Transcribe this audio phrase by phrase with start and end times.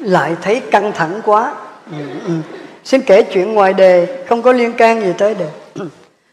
[0.00, 1.54] lại thấy căng thẳng quá.
[1.90, 1.96] Ừ,
[2.26, 2.32] ừ.
[2.84, 5.48] xin kể chuyện ngoài đề không có liên can gì tới đề.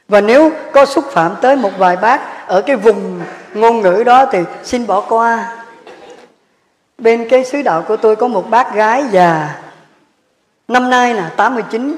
[0.07, 3.21] Và nếu có xúc phạm tới một vài bác ở cái vùng
[3.53, 5.57] ngôn ngữ đó thì xin bỏ qua.
[6.97, 9.59] Bên cái sứ đạo của tôi có một bác gái già
[10.67, 11.95] năm nay là 89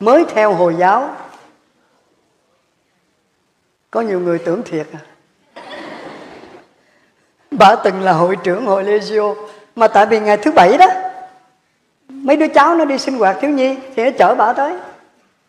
[0.00, 1.16] mới theo hồi giáo.
[3.90, 5.00] Có nhiều người tưởng thiệt à.
[7.50, 9.34] Bà từng là hội trưởng hội Legio
[9.76, 10.86] mà tại vì ngày thứ bảy đó,
[12.08, 14.72] mấy đứa cháu nó đi sinh hoạt, thiếu nhi, thì nó chở bà tới.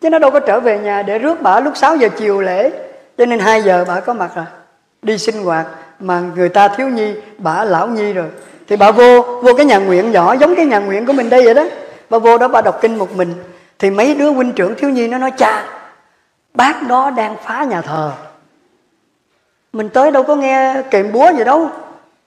[0.01, 2.71] Chứ nó đâu có trở về nhà để rước bà lúc 6 giờ chiều lễ.
[3.17, 4.45] Cho nên 2 giờ bà có mặt rồi
[5.01, 5.65] đi sinh hoạt
[5.99, 8.25] mà người ta thiếu nhi, bà lão nhi rồi.
[8.67, 11.45] Thì bà vô vô cái nhà nguyện nhỏ, giống cái nhà nguyện của mình đây
[11.45, 11.63] vậy đó.
[12.09, 13.33] Bà vô đó bà đọc kinh một mình.
[13.79, 15.65] Thì mấy đứa huynh trưởng thiếu nhi nó nói, cha,
[16.53, 18.11] bác đó đang phá nhà thờ.
[19.73, 21.69] Mình tới đâu có nghe kèm búa gì đâu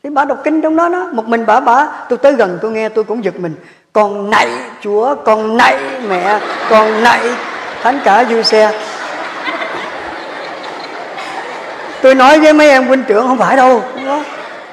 [0.03, 2.71] thì bà đọc kinh trong đó đó, một mình bà bà tôi tới gần tôi
[2.71, 3.55] nghe, tôi cũng giật mình.
[3.93, 4.49] Con nạy
[4.85, 5.77] chúa con nạy
[6.09, 6.41] mẹ
[6.71, 7.21] con nạy
[7.83, 8.71] thánh cả du xe.
[12.03, 13.83] Tôi nói với mấy em huynh trưởng, không phải đâu,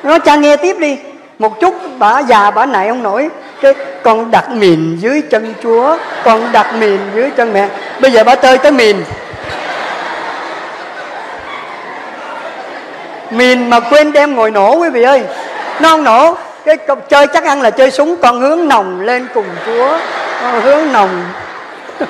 [0.04, 0.98] nó cha nghe tiếp đi.
[1.40, 3.30] Một chút bà già bà nại ông nổi.
[3.62, 3.74] Cái,
[4.04, 7.70] con đặt mìn dưới chân chúa, con đặt mìn dưới chân mẹ.
[8.02, 9.04] Bây giờ bà tơi tới mìn.
[13.32, 15.24] Mìn mà quên đem ngồi nổ quý vị ơi.
[15.80, 16.38] Nó không nổ.
[16.66, 16.78] Cái
[17.10, 20.00] chơi chắc ăn là chơi súng con hướng nồng lên cùng chúa.
[20.42, 21.24] Con hướng nồng,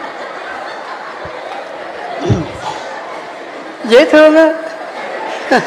[3.84, 4.54] dễ thương á.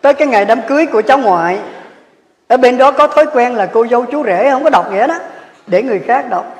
[0.00, 1.58] Tới cái ngày đám cưới của cháu ngoại
[2.50, 5.06] ở bên đó có thói quen là cô dâu chú rể không có đọc nghĩa
[5.06, 5.14] đó
[5.66, 6.56] để người khác đọc.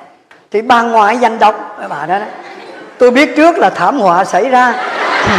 [0.50, 1.78] Thì bà ngoại dành đọc.
[1.88, 2.24] Bà đó, đó.
[2.98, 4.74] Tôi biết trước là thảm họa xảy ra.
[5.26, 5.34] Ừ.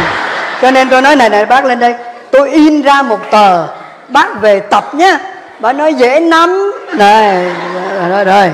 [0.62, 1.94] cho nên tôi nói, này này, bác lên đây,
[2.30, 3.66] tôi in ra một tờ,
[4.08, 5.18] bác về tập nhé
[5.62, 6.72] bà nói, dễ lắm.
[6.98, 7.52] Này,
[8.10, 8.50] rồi rồi.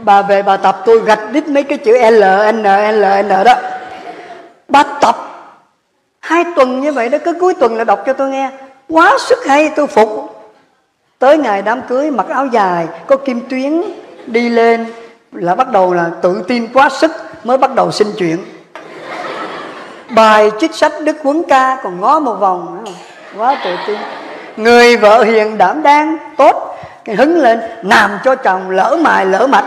[0.00, 2.62] Bà về bà tập, tôi gạch đít mấy cái chữ L, N
[2.92, 3.54] L, N đó.
[4.68, 5.16] Bà tập
[6.20, 8.50] hai tuần như vậy đó, cứ cuối tuần là đọc cho tôi nghe.
[8.88, 10.32] Quá sức hay, tôi phục.
[11.18, 13.82] Tới ngày đám cưới, mặc áo dài, có kim tuyến
[14.26, 14.86] đi lên,
[15.32, 17.12] là bắt đầu là tự tin quá sức,
[17.44, 18.38] mới bắt đầu xin chuyện
[20.08, 22.84] bài trích sách đức huấn ca còn ngó một vòng
[23.36, 23.96] quá tự tin
[24.56, 29.46] người vợ hiền đảm đang tốt, cái hứng lên, làm cho chồng lỡ mài, lỡ
[29.46, 29.64] mạch.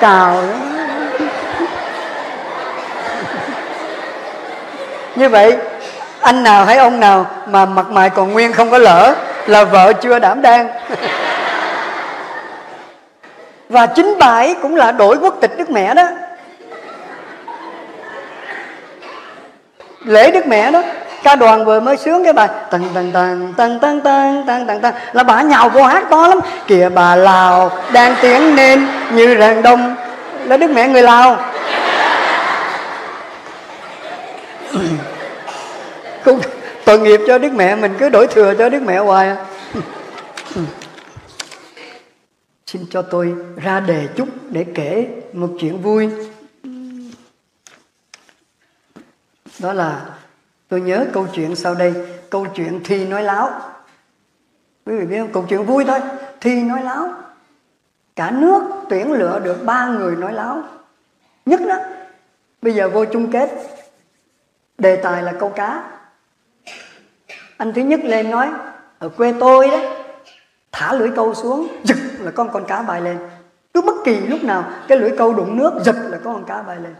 [0.00, 0.42] Cào
[5.16, 5.56] như vậy,
[6.20, 9.14] anh nào hay ông nào mà mặt mày còn nguyên không có lỡ
[9.46, 10.68] là vợ chưa đảm đang
[13.70, 16.02] và chính bà ấy cũng là đổi quốc tịch đức mẹ đó.
[20.04, 20.82] Lễ đức mẹ đó,
[21.22, 24.80] ca đoàn vừa mới sướng cái bài, tần tần tần tần tần tần tần tần
[24.80, 26.40] tăng là bà nhào vô hát to lắm.
[26.66, 29.96] Kìa bà lào, đang tiếng nên như rạng đông.
[30.44, 31.36] Là đức mẹ người lào.
[36.24, 36.40] Cũng
[36.84, 39.36] tội nghiệp cho đức mẹ, mình cứ đổi thừa cho đức mẹ hoài à
[42.70, 46.08] xin cho tôi ra đề chút để kể một chuyện vui.
[49.58, 50.18] Đó là,
[50.68, 51.94] tôi nhớ câu chuyện sau đây.
[52.30, 53.60] Câu chuyện thi nói láo.
[54.86, 55.32] Quý vị biết không?
[55.32, 56.00] Câu chuyện vui thôi.
[56.40, 57.08] Thi nói láo.
[58.16, 60.62] Cả nước tuyển lựa được ba người nói láo.
[61.46, 61.76] Nhất đó.
[62.62, 63.50] Bây giờ vô chung kết.
[64.78, 65.90] Đề tài là câu cá.
[67.56, 68.48] Anh thứ nhất lên nói,
[68.98, 69.78] ở quê tôi đó
[70.72, 71.68] thả lưỡi câu xuống.
[71.84, 73.18] Giật là con con cá bay lên.
[73.74, 76.62] Cứ bất kỳ lúc nào, cái lưỡi câu đụng nước, giật là có con cá
[76.62, 76.94] bay lên.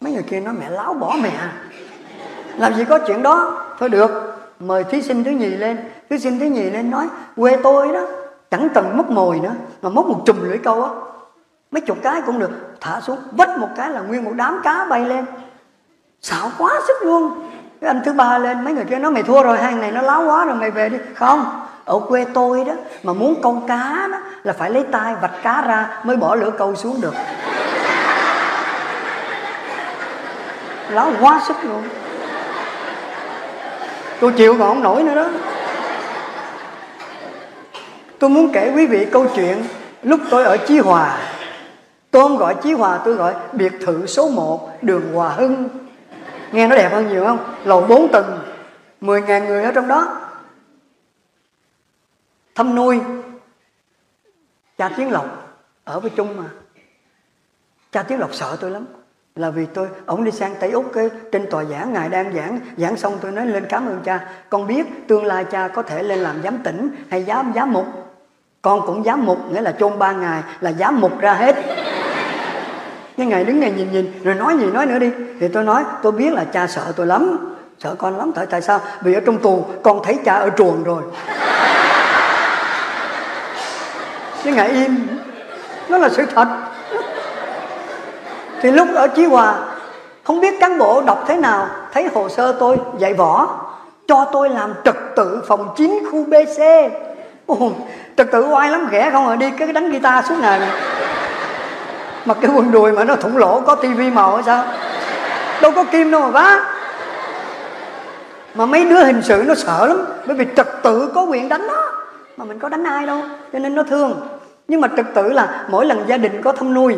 [0.00, 1.32] Mấy người kia nói, mẹ láo bỏ mẹ.
[2.56, 3.64] Làm gì có chuyện đó.
[3.78, 4.10] Thôi được,
[4.60, 5.78] mời thí sinh thứ nhì lên.
[6.10, 8.00] Thí sinh thứ nhì lên nói, quê tôi đó,
[8.50, 9.52] chẳng cần mất mồi nữa,
[9.82, 10.90] mà móc một chùm lưỡi câu á.
[11.70, 12.50] Mấy chục cái cũng được.
[12.80, 15.24] Thả xuống vất một cái là nguyên một đám cá bay lên.
[16.22, 17.50] Xạo quá sức luôn.
[17.80, 20.02] Cái anh thứ ba lên, mấy người kia nói, mày thua rồi hàng này nó
[20.02, 20.98] láo quá rồi, mày về đi.
[21.14, 21.44] Không
[21.88, 25.62] ở quê tôi đó, mà muốn câu cá đó là phải lấy tay vạch cá
[25.62, 27.14] ra mới bỏ lửa câu xuống được.
[30.90, 31.82] Láo quá sức luôn.
[34.20, 35.26] Tôi chịu còn không nổi nữa đó.
[38.18, 39.64] Tôi muốn kể quý vị câu chuyện
[40.02, 41.18] lúc tôi ở Chí Hòa.
[42.10, 45.68] Tôi không gọi Chí Hòa, tôi gọi biệt thự số 1 đường Hòa Hưng.
[46.52, 47.38] Nghe nó đẹp hơn nhiều không?
[47.64, 48.38] Lầu 4 tầng
[49.00, 50.27] 10.000 người ở trong đó
[52.58, 53.00] thăm nuôi.
[54.78, 55.26] Cha Tiến Lộc
[55.84, 56.44] ở với Trung mà.
[57.92, 58.86] Cha Tiến Lộc sợ tôi lắm.
[59.36, 62.60] Là vì tôi ổng đi sang tây úc cái, trên tòa giảng, ngài đang giảng
[62.76, 64.28] giảng xong tôi nói lên cảm ơn cha.
[64.50, 67.86] Con biết tương lai cha có thể lên làm giám tỉnh hay giám giám mục.
[68.62, 71.56] Con cũng giám mục, nghĩa là chôn ba ngày là giám mục ra hết.
[73.16, 75.10] Cái ngày đứng ngày nhìn nhìn, rồi nói gì nói nữa đi.
[75.40, 77.54] Thì tôi nói, tôi biết là cha sợ tôi lắm.
[77.78, 78.80] Sợ con lắm, tại tại sao?
[79.02, 81.02] Vì ở trong tù, con thấy cha ở chuồng rồi
[84.48, 85.06] chứ ngài im
[85.88, 86.48] nó là sự thật.
[88.60, 89.54] Thì lúc ở Chí Hòa
[90.24, 93.48] không biết cán bộ đọc thế nào thấy hồ sơ tôi dạy võ
[94.08, 96.62] cho tôi làm trật tự phòng 9 khu BC
[97.46, 97.70] Ồ,
[98.16, 100.70] trật tự oai lắm ghẻ không à đi cái đánh guitar suốt ngày này
[102.24, 104.64] mặc cái quần đùi mà nó thủng lỗ có tivi màu hay sao?
[105.62, 106.60] Đâu có kim đâu mà vá.
[108.54, 111.66] Mà mấy đứa hình sự nó sợ lắm bởi vì trật tự có quyền đánh
[111.66, 111.92] nó
[112.38, 113.20] mà mình có đánh ai đâu
[113.52, 114.20] cho nên nó thương
[114.68, 116.96] nhưng mà trật tự là mỗi lần gia đình có thăm nuôi,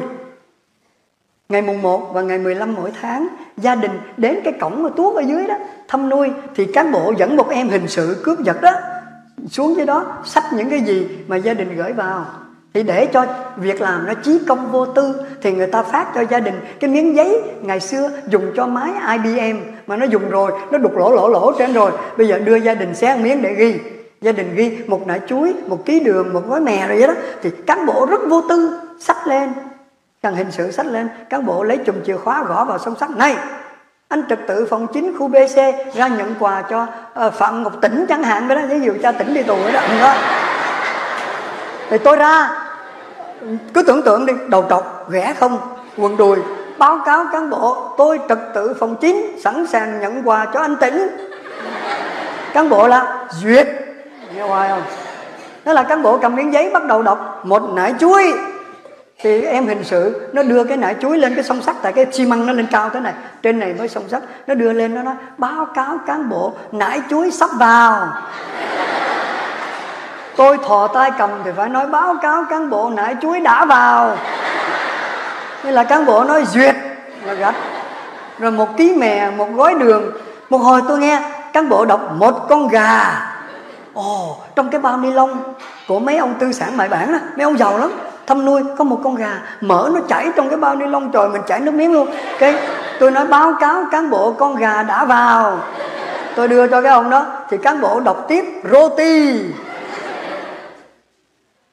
[1.49, 5.17] Ngày mùng 1 và ngày 15 mỗi tháng, Gia đình đến cái cổng mà tuốt
[5.17, 5.55] ở dưới đó,
[5.89, 8.73] Thăm nuôi, Thì cán bộ dẫn một em hình sự cướp giật đó,
[9.51, 12.27] Xuống dưới đó sách những cái gì mà gia đình gửi vào.
[12.75, 13.27] Thì để cho
[13.57, 16.91] việc làm nó chí công vô tư, Thì người ta phát cho gia đình Cái
[16.91, 21.11] miếng giấy ngày xưa dùng cho máy IBM Mà nó dùng rồi, Nó đục lỗ
[21.15, 21.93] lỗ lỗ trên rồi.
[22.19, 23.81] Bây giờ đưa gia đình xé miếng để ghi.
[24.21, 27.15] Gia đình ghi một nải chuối, một ký đường, một gói mè rồi vậy đó
[27.43, 29.53] Thì cán bộ rất vô tư Xách lên
[30.23, 33.11] Cần hình sự sách lên, cán bộ lấy chùm chìa khóa gõ vào song sắt.
[33.11, 33.37] Này,
[34.09, 35.57] anh trật tự phòng 9 khu BC
[35.95, 36.87] ra nhận quà cho
[37.27, 38.63] uh, Phạm Ngọc tỉnh chẳng hạn vậy đó.
[38.69, 39.81] Ví dụ cha tỉnh đi tù đó.
[40.01, 40.15] đó.
[41.91, 42.51] Thì tôi ra,
[43.75, 45.59] cứ tưởng tượng đi, đầu trọc, ghẻ không,
[45.97, 46.39] quần đùi,
[46.79, 50.77] báo cáo cán bộ tôi trật tự phòng 9 sẵn sàng nhận quà cho anh
[50.77, 51.09] tỉnh
[52.53, 53.69] Cán bộ là duyệt.
[54.41, 54.83] Nghe hoài không?
[55.65, 58.33] Đó là cán bộ cầm miếng giấy bắt đầu đọc một nải chuối.
[59.23, 62.07] Thì em hình sự, nó đưa cái nải chuối lên cái song sắt, tại cái
[62.13, 63.13] xi măng nó lên cao thế này.
[63.43, 67.01] Trên này mới song sắt, nó đưa lên, nó nói, báo cáo cán bộ, nải
[67.11, 68.09] chuối sắp vào.
[70.37, 74.17] Tôi thò tay cầm thì phải nói, báo cáo cán bộ, nải chuối đã vào.
[75.63, 76.77] Thế là cán bộ nói, duyệt.
[77.25, 77.55] Là gạch.
[78.39, 80.13] Rồi một ký mè, một gói đường.
[80.51, 81.23] Một hồi tôi nghe,
[81.53, 83.27] cán bộ đọc, một con gà
[83.95, 85.43] ồ, trong cái bao ni lông
[85.89, 87.93] của mấy ông tư sản mại bản đó, mấy ông giàu lắm.
[88.27, 91.29] Thăm nuôi, có một con gà mỡ nó chảy trong cái bao ni lông, trời,
[91.29, 92.09] mình chảy nước miếng luôn.
[92.39, 92.55] Cái,
[93.01, 95.59] tôi nói báo cáo cán bộ con gà đã vào.
[96.37, 99.43] Tôi đưa cho cái ông đó, thì cán bộ đọc tiếp, roti.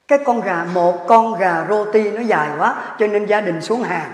[0.07, 3.83] Cái con gà, một con gà roti nó dài quá, cho nên gia đình xuống
[3.83, 4.11] hàng.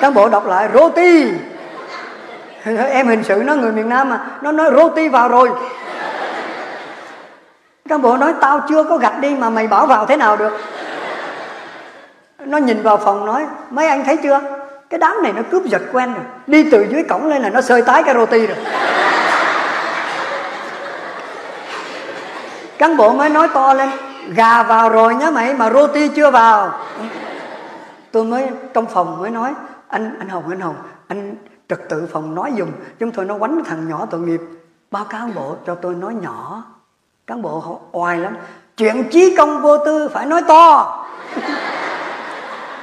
[0.00, 1.24] Cán bộ đọc lại, roti.
[2.90, 5.50] Em hình sự nó người miền nam mà, nó nói roti vào rồi
[7.90, 10.52] cán bộ nói, tao chưa có gạch đi mà mày bảo vào thế nào được?
[12.38, 14.40] Nó nhìn vào phòng nói, mấy anh thấy chưa?
[14.90, 16.24] Cái đám này nó cướp giật quen rồi.
[16.46, 18.56] Đi từ dưới cổng lên là nó sơi tái cái roti rồi.
[22.78, 23.90] Cán bộ mới nói to lên,
[24.34, 26.72] gà vào rồi nhá mày, mà roti chưa vào.
[28.12, 29.54] Tôi mới, trong phòng mới nói,
[29.88, 30.76] anh anh hồng anh hồng,
[31.08, 31.34] anh
[31.68, 34.40] trật tự phòng nói dùng chúng tôi nó quánh thằng nhỏ tội nghiệp.
[34.90, 36.62] Báo cáo bộ cho tôi nói nhỏ
[37.30, 38.36] cán bộ họ oai lắm.
[38.76, 40.96] Chuyện trí công vô tư phải nói to.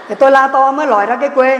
[0.07, 1.59] Thì tôi la to mới lòi ra cái quê.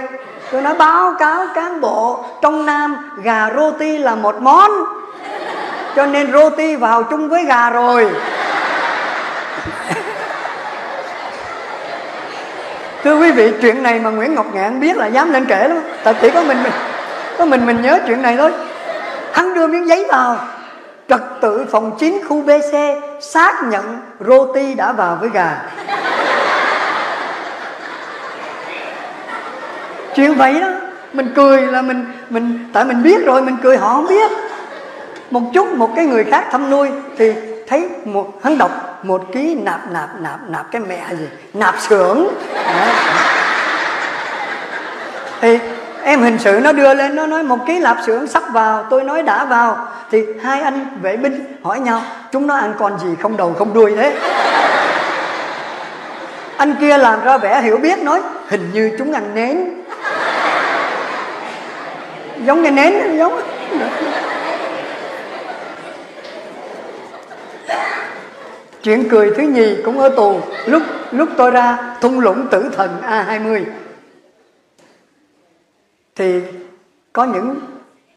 [0.51, 4.71] Tôi nói, báo cáo cán bộ, trong nam gà roti là một món,
[5.95, 8.09] cho nên roti vào chung với gà rồi.
[13.03, 15.79] Thưa quý vị, chuyện này mà nguyễn ngọc ngạn biết là dám lên kể lắm.
[16.03, 16.73] Tại chỉ có mình mình,
[17.37, 18.51] có mình mình nhớ chuyện này thôi.
[19.33, 20.37] Hắn đưa miếng giấy vào
[21.09, 22.77] trật tự phòng 9 khu BC
[23.21, 25.61] xác nhận roti đã vào với gà.
[30.15, 30.67] Chuyện vậy đó,
[31.13, 34.31] mình cười là mình mình, tại mình biết rồi, mình cười họ không biết.
[35.31, 37.33] Một chút một cái người khác thăm nuôi thì
[37.67, 41.27] thấy một, hắn đọc một ký nạp nạp nạp nạp cái mẹ gì?
[41.53, 42.27] Nạp xưởng.
[45.41, 45.59] Thì
[46.07, 49.03] em hình sự nó đưa lên, nó nói một ký lạp xưởng sắp vào, tôi
[49.03, 49.87] nói đã vào.
[50.11, 53.73] Thì hai anh vệ binh hỏi nhau, chúng nó ăn con gì không đầu không
[53.73, 54.15] đuôi thế?
[56.57, 59.57] Anh kia làm ra vẻ hiểu biết nói, hình như chúng ăn nến.
[62.45, 63.41] Giống cái nến, giống.
[68.83, 70.39] Chuyện cười thứ nhì cũng ở tù.
[70.65, 73.65] Lúc lúc tôi ra, thung lũng tử thần a 20
[76.17, 76.41] thì
[77.13, 77.59] có những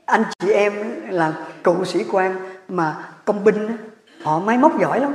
[0.07, 0.73] anh chị em
[1.09, 1.33] là
[1.65, 2.37] cựu sĩ quan
[2.69, 3.77] mà công binh
[4.23, 5.15] họ máy móc giỏi lắm.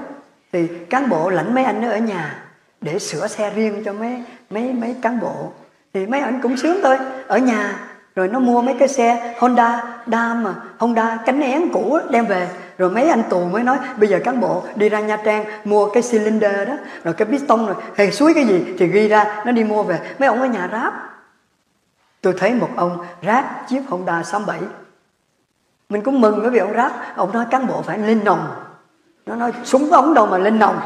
[0.53, 2.43] Thì cán bộ lãnh mấy anh ở nhà
[2.81, 5.51] để sửa xe riêng cho mấy mấy mấy cán bộ.
[5.93, 7.79] Thì mấy anh cũng sướng thôi, ở nhà
[8.15, 12.47] rồi nó mua mấy cái xe Honda Dam mà, Honda cánh én cũ đem về.
[12.77, 15.89] Rồi mấy anh tù mới nói, bây giờ cán bộ đi ra Nha Trang mua
[15.89, 16.73] cái cylinder đó,
[17.03, 19.99] rồi cái piston rồi hay suối cái gì thì ghi ra, nó đi mua về.
[20.19, 21.14] Mấy ông ở nhà ráp
[22.25, 24.59] tôi thấy một ông ráp chiếc Honda 67
[25.89, 28.47] mình cũng mừng bởi vì ông ráp ông nói cán bộ phải lên nòng.
[29.25, 30.79] Nó nói súng ống đâu mà lên nòng?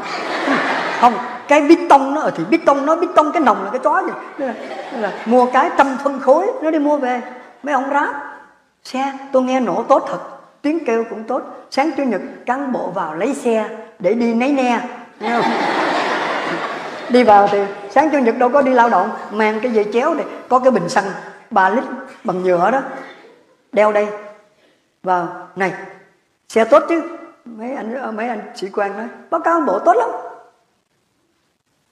[1.00, 1.12] Không
[1.48, 3.80] cái bít tông nó ờ, thì bít tông nó bít tông cái nòng là cái
[3.84, 4.54] chó gì nên là,
[4.92, 7.22] nên là mua cái trăm phân khối nó đi mua về.
[7.62, 8.14] Mấy ông ráp
[8.84, 10.20] xe tôi nghe nổ tốt thật
[10.62, 11.42] tiếng kêu cũng tốt.
[11.70, 13.68] Sáng chủ nhật cán bộ vào lấy xe
[13.98, 14.80] để đi nấy nè
[15.20, 15.52] nghe không?
[17.12, 17.58] Đi vào thì
[17.90, 20.70] sáng chủ nhật đâu có đi lao động, mang cái dây chéo này, có cái
[20.70, 21.04] bình xăng
[21.50, 21.84] 3 lít
[22.24, 22.80] bằng nhựa đó,
[23.72, 24.06] đeo đây.
[25.02, 25.72] Vào, này,
[26.48, 27.02] xe tốt chứ?
[27.44, 30.08] Mấy anh mấy anh sĩ quan nói, báo cáo bộ tốt lắm.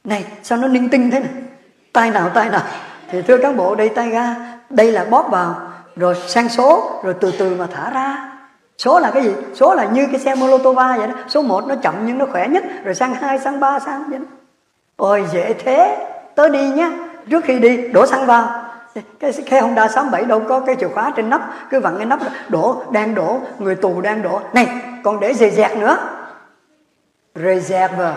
[0.05, 1.31] Này, sao nó ninh tinh thế này?
[1.93, 2.63] Tay nào tay nào?
[3.11, 4.37] Thì thưa cán bộ, đây tay ra
[4.71, 5.61] đây là bóp vào,
[5.97, 8.33] rồi sang số, rồi từ từ mà thả ra.
[8.79, 9.33] Số là cái gì?
[9.55, 11.15] Số là như cái xe molotova vậy đó.
[11.29, 14.19] Số 1 nó chậm nhưng nó khỏe nhất, rồi sang hai, sang ba, sang vậy
[14.19, 14.25] đó
[14.99, 16.07] ôi, dễ thế.
[16.35, 16.90] Tớ đi nhá.
[17.31, 18.64] Trước khi đi, đổ xăng vào.
[19.21, 21.40] Cái xe Honda 67 đâu có cái chìa khóa trên nắp.
[21.71, 23.40] Cứ vặn cái nắp đổ, đang đổ.
[23.59, 24.40] Người tù đang đổ.
[24.52, 24.69] Này,
[25.05, 25.97] còn để dè dẹt nữa.
[27.35, 28.14] Reserve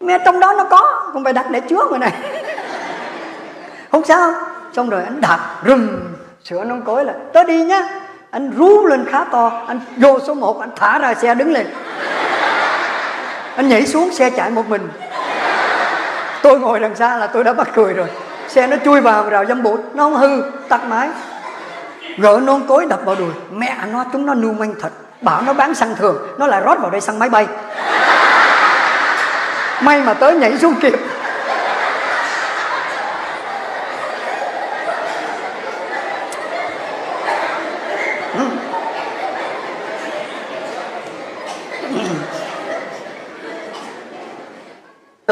[0.00, 1.10] mẹ trong đó nó có.
[1.12, 2.12] Không phải đặt để trước rồi này.
[3.92, 4.32] Không sao.
[4.72, 5.38] Xong rồi anh đạp.
[5.66, 5.88] Rùm.
[6.44, 8.00] Sửa nó cối là tới đi nhá.
[8.30, 9.64] Anh rú lên khá to.
[9.68, 11.66] Anh vô số 1 anh thả ra xe đứng lên.
[13.56, 14.88] Anh nhảy xuống, xe chạy một mình
[16.42, 18.08] tôi ngồi đằng xa là tôi đã bắt cười rồi.
[18.48, 21.08] Xe nó chui vào rào dâm bụt, nó không hư, tắt máy.
[22.18, 23.32] Gỡ nón cối đập vào đùi.
[23.50, 24.90] Mẹ nó, chúng nó lưu manh thật.
[25.20, 27.46] Bảo nó bán xăng thường, nó lại rót vào đây xăng máy bay.
[29.82, 30.98] May mà tới nhảy xuống kịp.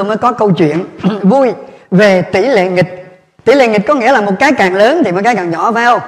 [0.01, 0.85] Tôi mới có câu chuyện
[1.23, 1.53] vui
[1.91, 3.07] về tỷ lệ nghịch.
[3.45, 5.73] Tỷ lệ nghịch có nghĩa là một cái càng lớn thì một cái càng nhỏ,
[5.73, 6.01] phải không?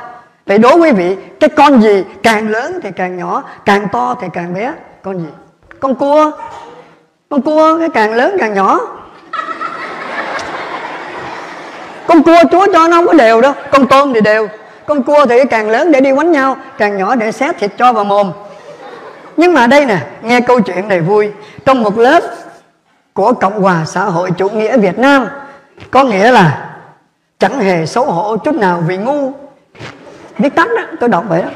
[0.46, 4.26] Vậy đố quý vị, cái con gì càng lớn thì càng nhỏ, càng to thì
[4.32, 4.72] càng bé?
[5.02, 5.26] Con gì?
[5.80, 6.30] Con cua.
[7.30, 8.80] Con cua, cái càng lớn càng nhỏ.
[12.06, 13.52] Con cua chúa cho nó không có đều đâu.
[13.70, 14.48] Con tôm thì đều.
[14.86, 17.92] Con cua thì càng lớn để đi quánh nhau, càng nhỏ để xé thịt cho
[17.92, 18.32] vào mồm.
[19.36, 21.30] Nhưng mà đây nè, nghe câu chuyện này vui.
[21.64, 22.22] Trong một lớp
[23.14, 25.28] của cộng hòa xã hội chủ nghĩa việt nam.
[25.90, 26.76] Có nghĩa là
[27.38, 29.32] chẳng hề xấu hổ chút nào vì ngu.
[30.38, 31.48] Viết tắt đó, tôi đọc vậy đó.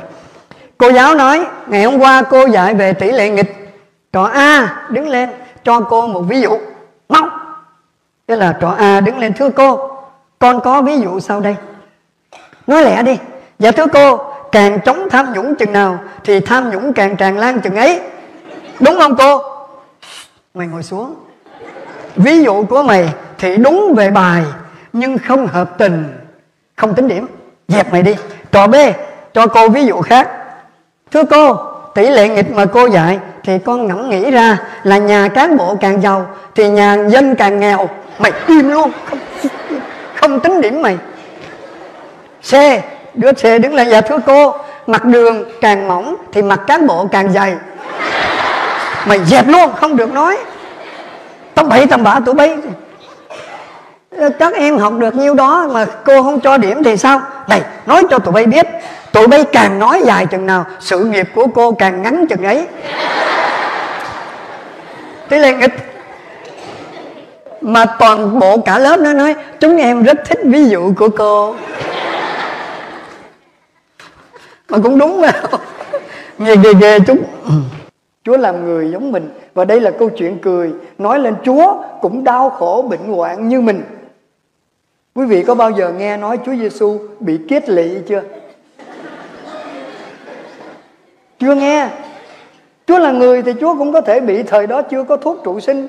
[0.79, 3.75] Cô giáo nói, ngày hôm qua cô dạy về tỷ lệ nghịch.
[4.13, 5.31] Trò a đứng lên
[5.65, 6.59] cho cô một ví dụ.
[7.09, 7.29] Mau
[8.29, 9.91] thế là trò a đứng lên, thưa cô,
[10.39, 11.57] con có ví dụ sau đây.
[12.67, 13.19] Nói lẹ đi.
[13.59, 14.17] Dạ thưa cô,
[14.53, 18.01] càng chống tham nhũng chừng nào thì tham nhũng càng tràn lan chừng ấy.
[18.81, 19.43] Đúng không cô?
[20.55, 21.15] Mày ngồi xuống
[22.17, 23.09] ví dụ của mày
[23.39, 24.43] thì đúng về bài
[24.93, 26.05] nhưng không hợp tình.
[26.77, 27.27] Không tính điểm.
[27.69, 28.15] Dẹp mày đi.
[28.53, 28.75] Trò b
[29.35, 30.29] cho cô ví dụ khác.
[31.13, 31.57] Thưa cô
[31.95, 35.77] tỷ lệ nghịch mà cô dạy thì con ngẫm nghĩ ra là nhà cán bộ
[35.81, 37.89] càng giàu thì nhà dân càng nghèo.
[38.19, 38.91] Mày im luôn.
[39.11, 39.19] Không,
[40.15, 40.97] không tính điểm mày.
[42.51, 42.55] C
[43.15, 44.55] đứa c đứng lại dạ thưa cô
[44.87, 47.55] mặt đường càng mỏng thì mặt cán bộ càng dày.
[49.07, 49.71] Mày dẹp luôn.
[49.81, 50.37] Không được nói
[51.57, 52.57] tầm bậy tầm bạ tụi bay
[54.39, 58.03] các em học được nhiêu đó mà cô không cho điểm thì sao này nói
[58.11, 58.67] cho tụi bay biết
[59.13, 62.67] tụi bay càng nói dài chừng nào sự nghiệp của cô càng ngắn chừng ấy
[65.29, 65.75] thế là nghịch
[67.61, 71.57] mà toàn bộ cả lớp nó nói chúng em rất thích ví dụ của cô
[74.69, 75.33] mà cũng đúng mà
[76.39, 77.19] nghe ghê ghê chúng
[78.27, 79.31] Chúa làm người giống mình.
[79.55, 80.73] Và đây là câu chuyện cười.
[80.99, 83.83] Nói lên Chúa cũng đau khổ bệnh hoạn như mình.
[85.15, 88.23] Quý vị có bao giờ nghe nói Chúa Giêsu bị kết lị chưa?
[91.39, 91.89] Chưa nghe.
[92.87, 94.43] Chúa là người thì Chúa cũng có thể bị.
[94.43, 95.89] Thời đó chưa có thuốc trụ sinh.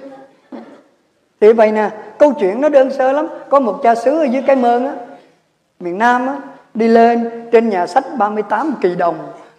[1.41, 3.27] Thì vậy nè, câu chuyện nó đơn sơ lắm.
[3.49, 4.93] Có một cha xứ ở dưới cái mơn á,
[5.79, 6.37] miền Nam á,
[6.73, 9.15] đi lên trên nhà sách 38 kỳ đồng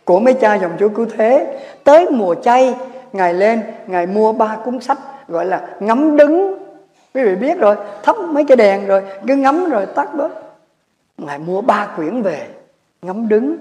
[0.08, 1.60] của mấy cha dòng chúa cứu thế.
[1.84, 2.74] Tới mùa chay,
[3.12, 4.98] ngài lên, ngài mua ba cuốn sách,
[5.28, 6.58] gọi là ngắm đứng.
[7.14, 10.28] Quý vị biết rồi, thắp mấy cái đèn rồi, cứ ngắm rồi tắt bớt.
[11.18, 12.46] Ngài mua ba quyển về,
[13.02, 13.56] ngắm đứng.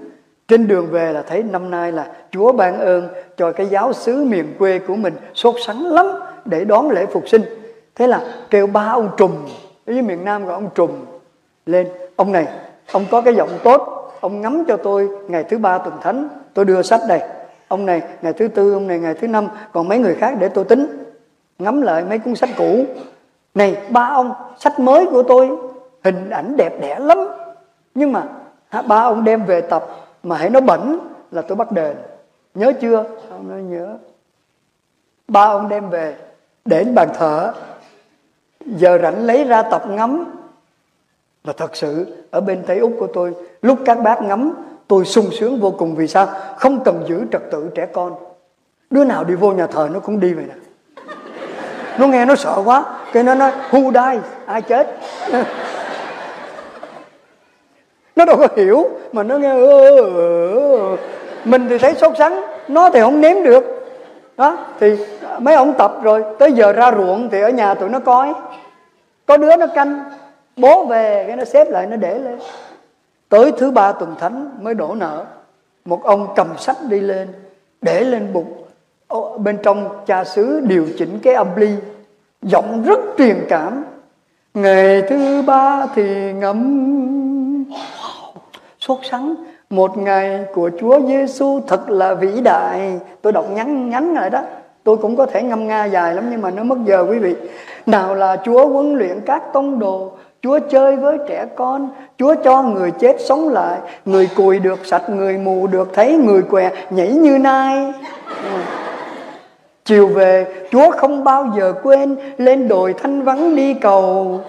[0.48, 4.24] Trên đường về là thấy năm nay là chúa ban ơn cho cái giáo xứ
[4.24, 6.06] miền quê của mình sốt sắng lắm
[6.44, 7.42] để đón lễ phục sinh.
[7.94, 9.32] Thế là kêu ba ông trùm,
[9.86, 10.90] ở dưới miền nam gọi ông trùm,
[11.66, 12.46] lên, ông này,
[12.92, 16.28] ông có cái giọng tốt, ông ngắm cho tôi ngày thứ ba tuần thánh
[16.58, 17.20] tôi đưa sách đây.
[17.68, 20.48] Ông này, ngày thứ tư, ông này ngày thứ năm, còn mấy người khác để
[20.48, 21.04] tôi tính.
[21.58, 22.84] Ngắm lại mấy cuốn sách cũ.
[23.54, 25.50] Này, ba ông, sách mới của tôi,
[26.04, 27.18] hình ảnh đẹp đẽ lắm.
[27.94, 28.24] Nhưng mà
[28.86, 29.86] ba ông đem về tập
[30.22, 30.98] mà hãy nó bẩn
[31.30, 31.96] là tôi bắt đền.
[32.54, 33.04] Nhớ chưa?
[33.30, 33.96] Ông nói nhớ.
[35.28, 36.16] Ba ông đem về,
[36.64, 37.52] để bàn thờ.
[38.66, 40.24] Giờ rảnh lấy ra tập ngắm.
[41.44, 44.54] Và thật sự, ở bên Tây Úc của tôi, lúc các bác ngắm
[44.88, 46.28] tôi sung sướng vô cùng vì sao?
[46.56, 48.14] Không cần giữ trật tự trẻ con.
[48.90, 50.54] Đứa nào đi vô nhà thờ nó cũng đi vậy nè.
[51.98, 54.98] Nó nghe nó sợ quá, cái nó nói, who die ai chết?
[58.16, 59.54] Nó đâu có hiểu, mà nó nghe
[61.44, 63.64] mình thì thấy sốt sắng, nó thì không nếm được.
[64.36, 64.96] Đó, thì
[65.38, 68.34] mấy ông tập rồi, tới giờ ra ruộng thì ở nhà tụi nó coi.
[69.26, 70.04] Có đứa nó canh,
[70.56, 72.38] bố về, cái nó xếp lại, nó để lên
[73.28, 75.24] tới thứ ba tuần thánh mới đổ nợ.
[75.84, 77.28] Một ông cầm sách đi lên,
[77.82, 78.64] để lên bụng
[79.38, 81.70] bên trong cha xứ điều chỉnh cái âm ly,
[82.42, 83.84] giọng rất truyền cảm.
[84.54, 86.84] Ngày thứ ba thì ngắm
[88.80, 89.34] sốt sắng.
[89.70, 93.00] Một ngày của Chúa Giêsu thật là vĩ đại.
[93.22, 94.42] Tôi đọc ngắn ngắn lại đó.
[94.84, 97.34] Tôi cũng có thể ngâm nga dài lắm nhưng mà nó mất giờ quý vị.
[97.86, 102.62] Nào là Chúa huấn luyện các tông đồ Chúa chơi với trẻ con Chúa cho
[102.62, 103.78] người chết sống lại.
[104.04, 107.92] Người cùi được sạch Người mù được thấy Người què nhảy như nai.
[108.26, 108.58] Ừ.
[109.84, 114.40] Chiều về Chúa không bao giờ quên Lên đồi thanh vắng đi cầu.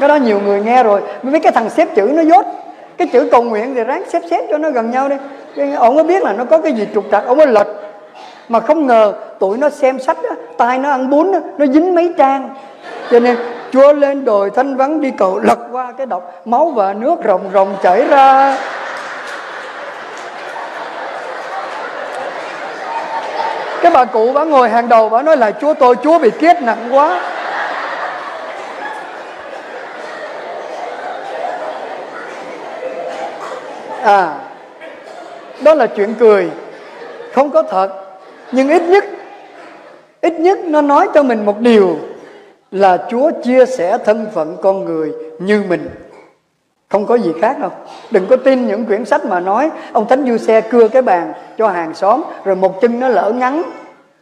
[0.00, 2.46] Cái đó nhiều người nghe rồi Biết cái thằng xếp chữ nó dốt.
[2.96, 5.16] Cái chữ cầu nguyện thì ráng xếp xếp cho nó gần nhau đi.
[5.76, 7.68] Ông mới biết là nó có cái gì trục trặc Ông mới lật.
[8.48, 11.94] Mà không ngờ tụi nó xem sách đó, Tai nó ăn bún đó, Nó dính
[11.94, 12.54] mấy trang.
[13.10, 13.36] Cho nên
[13.72, 17.50] Chúa lên đồi thanh vắng đi cầu lật qua cái độc, Máu và nước rồng
[17.52, 18.56] rồng chảy ra.
[23.82, 26.62] Cái bà cụ bà ngồi hàng đầu bà nói là, Chúa tôi, Chúa bị kiết
[26.62, 27.20] nặng quá.
[34.04, 34.34] À
[35.60, 36.50] Đó là chuyện cười.
[37.34, 37.88] Không có thật,
[38.52, 39.04] Nhưng ít nhất
[40.20, 41.98] Ít nhất nó nói cho mình một điều
[42.72, 45.90] là Chúa chia sẻ thân phận con người như mình.
[46.88, 47.70] Không có gì khác đâu.
[48.10, 51.32] Đừng có tin những quyển sách mà nói, ông thánh du xe cưa cái bàn
[51.58, 53.62] cho hàng xóm, rồi một chân nó lỡ ngắn,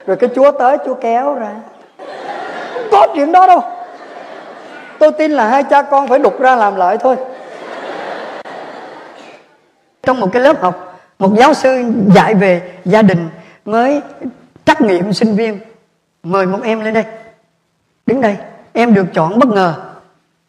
[0.07, 1.51] rồi cái chúa tới, chúa kéo ra.
[2.75, 3.61] Không có chuyện đó đâu.
[4.99, 7.17] Tôi tin là hai cha con phải đục ra làm lại thôi.
[10.03, 11.85] Trong một cái lớp học, một giáo sư
[12.15, 13.29] dạy về gia đình
[13.65, 14.01] mới
[14.65, 15.59] trắc nghiệm sinh viên.
[16.23, 17.05] Mời một em lên đây.
[18.11, 18.37] Đứng đây,
[18.73, 19.75] em được chọn bất ngờ.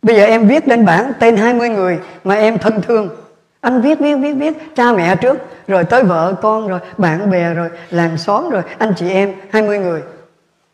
[0.01, 3.09] Bây giờ em viết lên bảng tên 20 người mà em thân thương.
[3.61, 7.53] Anh viết, viết, viết, viết, cha mẹ trước, rồi tới vợ con, rồi bạn bè,
[7.53, 10.01] rồi làng xóm, rồi anh chị em, 20 người.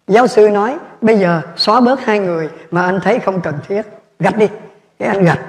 [0.07, 3.81] Giáo sư nói, bây giờ xóa bớt hai người mà anh thấy không cần thiết.
[4.19, 4.47] Gạch đi,
[4.99, 5.39] cái anh gạch.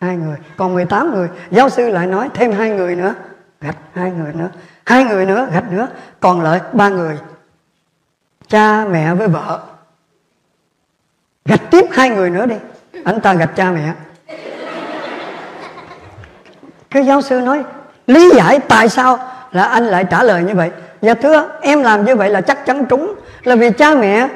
[0.00, 1.28] Hai người, còn 18 người.
[1.50, 3.14] Giáo sư lại nói thêm hai người nữa.
[3.60, 4.48] Gạch, hai người nữa.
[4.86, 5.88] Hai người nữa, gạch nữa.
[6.20, 7.18] Còn lại ba người.
[8.48, 9.60] Cha, mẹ với vợ
[11.48, 12.54] gạch tiếp hai người nữa đi.
[13.04, 13.92] Anh ta gạch cha mẹ.
[16.90, 17.62] Cái giáo sư nói,
[18.06, 19.18] lý giải tại sao
[19.52, 20.70] là anh lại trả lời như vậy.
[21.02, 23.14] Dạ thưa, em làm như vậy là chắc chắn trúng.
[23.44, 24.28] Là vì cha mẹ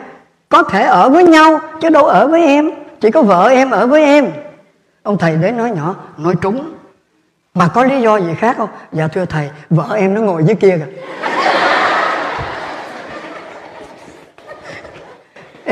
[0.49, 2.71] có thể ở với nhau, chứ đâu ở với em.
[3.01, 4.31] Chỉ có vợ em ở với em.
[5.03, 6.73] Ông thầy đến nói nhỏ, nói trúng.
[7.55, 8.69] Mà có lý do gì khác không?
[8.93, 10.87] Dạ thưa thầy, vợ em nó ngồi dưới kia kìa.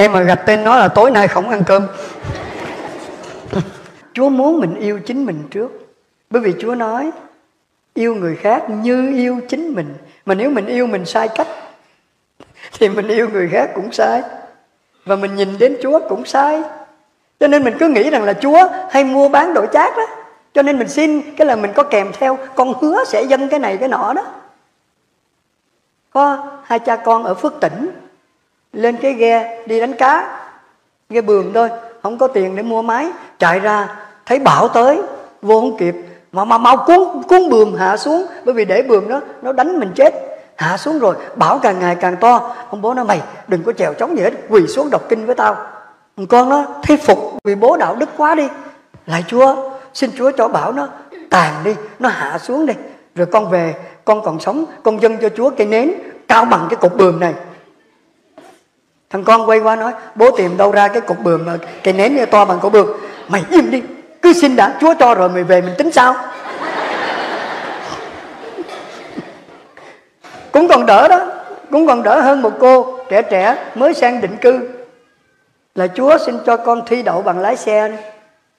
[0.00, 1.86] Em mà gặp tên nó là tối nay không ăn cơm.
[4.12, 5.70] Chúa muốn mình yêu chính mình trước.
[6.30, 7.10] Bởi vì Chúa nói,
[7.94, 9.94] Yêu người khác như yêu chính mình.
[10.26, 11.46] Mà nếu mình yêu mình sai cách,
[12.72, 14.22] Thì mình yêu người khác cũng sai.
[15.04, 16.62] Và mình nhìn đến Chúa cũng sai.
[17.40, 20.06] Cho nên mình cứ nghĩ rằng là Chúa hay mua bán đổi chát đó.
[20.54, 23.60] Cho nên mình xin Cái là mình có kèm theo, Con hứa sẽ dâng cái
[23.60, 24.26] này cái nọ đó.
[26.10, 27.90] Có hai cha con ở Phước Tỉnh
[28.72, 30.38] lên cái ghe đi đánh cá,
[31.10, 31.68] ghe bường thôi,
[32.02, 33.08] không có tiền để mua máy.
[33.38, 33.88] Chạy ra,
[34.26, 35.02] thấy bão tới,
[35.42, 35.94] vô không kịp.
[36.32, 39.80] Mà mà, mau cuốn cuốn bườm hạ xuống, bởi vì để bườm đó, nó đánh
[39.80, 40.14] mình chết.
[40.56, 42.54] Hạ xuống rồi, bão càng ngày càng to.
[42.70, 45.34] Ông bố nói, mày, đừng có chèo chống gì hết, quỳ xuống đọc kinh với
[45.34, 45.56] tao.
[46.28, 48.48] Con nó thuyết phục, vì bố đạo đức quá đi.
[49.06, 50.88] Lại chúa, xin chúa cho bảo nó
[51.30, 52.74] tàn đi, nó hạ xuống đi.
[53.14, 55.92] Rồi con về, con còn sống, con dâng cho chúa cây nến
[56.28, 57.34] cao bằng cái cục bườm này
[59.10, 62.44] thằng con quay qua nói, bố tìm đâu ra cái cục bường mà nến to
[62.44, 63.00] bằng cục bường.
[63.28, 63.82] Mày im đi,
[64.22, 66.14] cứ xin đã, chúa cho rồi mày về mình tính sao?
[70.52, 71.26] Cũng còn đỡ đó,
[71.70, 74.68] cũng còn đỡ hơn một cô trẻ trẻ mới sang định cư.
[75.74, 77.96] Là chúa xin cho con thi đậu bằng lái xe đi.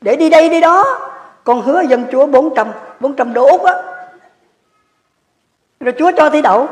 [0.01, 0.83] để đi đây đi đó.
[1.43, 3.73] Con hứa dân chúa 400 400 đô úc á.
[5.79, 6.67] Rồi chúa cho thi đậu.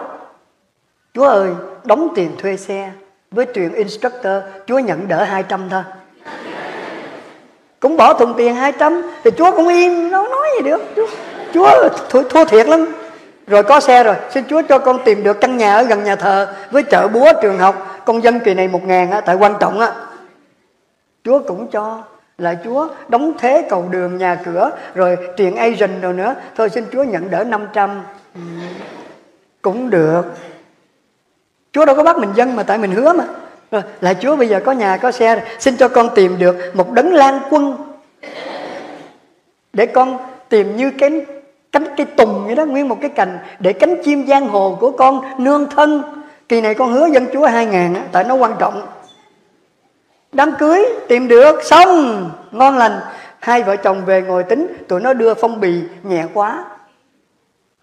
[1.13, 1.49] Chúa ơi,
[1.83, 2.91] đóng tiền thuê xe
[3.31, 4.33] với truyền instructor
[4.67, 5.83] chúa nhận đỡ 200 thôi.
[7.79, 10.81] Cũng bỏ thùng tiền 200 thì chúa cũng im nó nói gì được.
[10.95, 11.07] Chúa,
[11.53, 12.85] chúa thua, thua thiệt lắm.
[13.47, 16.15] Rồi có xe rồi xin chúa cho con tìm được căn nhà ở gần nhà
[16.15, 18.01] thờ với chợ búa trường học.
[18.05, 19.91] Con dân kỳ này một ngàn á tại quan trọng á.
[21.23, 22.03] Chúa cũng cho
[22.37, 26.35] là chúa đóng thế cầu đường nhà cửa rồi tiền agent rồi nữa.
[26.57, 28.03] Thôi xin chúa nhận đỡ 500
[29.61, 30.23] cũng được
[31.73, 33.25] chúa đâu có bắt mình dân mà tại mình hứa mà.
[33.71, 35.45] Rồi, là Chúa bây giờ có nhà có xe rồi.
[35.60, 37.75] Xin cho con tìm được một đấng lan quân.
[39.73, 40.17] Để con
[40.49, 41.25] tìm như cái
[41.71, 44.91] cánh cây tùng vậy đó Nguyên một cái cành Để cánh chim giang hồ của
[44.91, 46.03] con nương thân.
[46.49, 48.88] Kỳ này con hứa dân Chúa hai ngàn Tại nó quan trọng.
[50.32, 52.99] Đám cưới tìm được xong Ngon lành.
[53.39, 56.65] Hai vợ chồng về ngồi tính Tụi nó đưa phong bì nhẹ quá.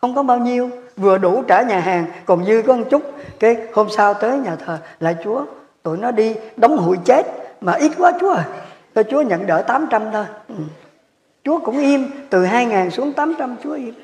[0.00, 0.70] Không có bao nhiêu.
[0.96, 3.02] Vừa đủ trả nhà hàng, Còn dư có một chút.
[3.40, 5.42] Cái hôm sau tới nhà thờ, Lại Chúa,
[5.82, 7.26] tụi nó đi đóng hụi chết,
[7.60, 8.44] mà ít quá chúa à.
[8.94, 10.24] Cho chúa nhận đỡ 800 thôi.
[10.48, 10.54] Ừ.
[11.44, 13.94] chúa cũng im, từ 2 ngàn xuống 800 chúa im.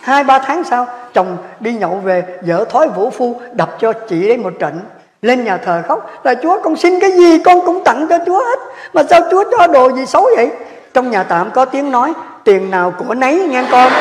[0.00, 4.28] Hai, ba tháng sau, chồng đi nhậu về vợ thói vũ phu, đập cho chị
[4.28, 4.80] đấy một trận.
[5.22, 7.38] Lên nhà thờ khóc, là chúa, con xin cái gì?
[7.38, 8.58] Con cũng tặng cho chúa hết.
[8.94, 10.50] Mà sao chúa cho đồ gì xấu vậy?
[10.94, 12.12] Trong nhà tạm có tiếng nói,
[12.44, 13.92] tiền nào của nấy, nghe con.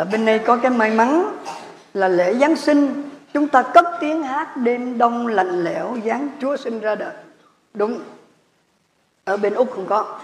[0.00, 1.36] Ở bên đây có cái may mắn
[1.94, 6.56] là lễ Giáng sinh, chúng ta cất tiếng hát đêm đông lạnh lẽo, giáng Chúa
[6.56, 7.12] sinh ra đời.
[7.74, 8.00] Đúng.
[9.24, 10.18] Ở bên Úc không có.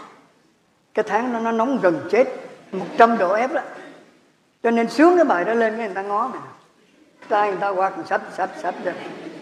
[0.94, 2.24] Cái tháng nó nó nóng gần chết
[2.72, 3.60] 100 độ F đó.
[4.62, 6.40] Cho nên sướng cái bài đó lên cái người ta ngó mình
[7.28, 8.94] tay người ta quạt sạch sạch sạch rồi.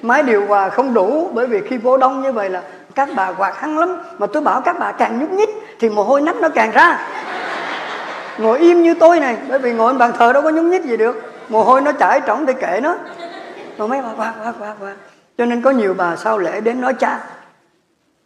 [0.02, 2.62] Máy điều hòa không đủ, bởi vì khi vô đông như vậy là
[2.94, 3.96] các bà quạt hăng lắm.
[4.18, 7.08] Mà tôi bảo các bà càng nhúc nhích thì mồ hôi nắp nó càng ra
[8.38, 10.96] ngồi im như tôi này, bởi vì ngồi bàn thờ đâu có nhúng nhích gì
[10.96, 11.22] được.
[11.48, 12.96] Mồ hôi nó chảy trỏng thì kệ nó.
[13.78, 14.94] Mà mấy bà qua qua qua qua
[15.38, 17.20] cho nên có nhiều bà sau lễ đến nói, cha,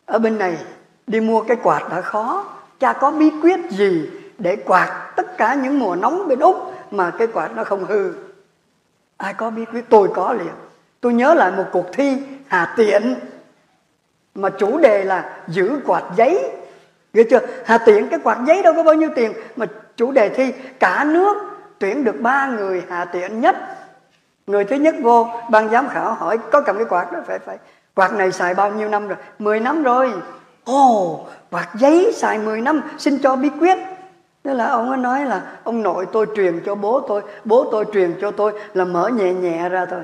[0.07, 0.59] ở bên này
[1.07, 2.45] đi mua cái quạt đã khó.
[2.81, 7.11] Cha có bí quyết gì để quạt tất cả những mùa nóng bên úc mà
[7.19, 8.13] cái quạt nó không hư?
[9.17, 9.85] Ai có bí quyết?
[9.89, 10.53] Tôi có liền.
[11.01, 12.17] Tôi nhớ lại một cuộc thi
[12.47, 13.15] hà tiện
[14.35, 16.51] mà chủ đề là giữ quạt giấy.
[17.13, 17.41] Ghê chưa?
[17.65, 19.67] Hà tiện, cái quạt giấy đâu có bao nhiêu tiền mà
[19.99, 21.37] chủ đề thi cả nước
[21.79, 23.57] tuyển được ba người hà tiện nhất.
[24.47, 27.59] Người thứ nhất vô ban giám khảo hỏi có cầm cái quạt đó phải phải
[27.95, 29.19] quạt này xài bao nhiêu năm rồi?
[29.39, 30.13] 10 năm rồi.
[30.65, 33.79] Ồ, oh, quạt giấy xài 10 năm xin cho bí quyết.
[34.45, 37.85] Thế là ông ấy nói là ông nội tôi truyền cho bố tôi, bố tôi
[37.93, 40.01] truyền cho tôi là mở nhẹ nhẹ ra thôi.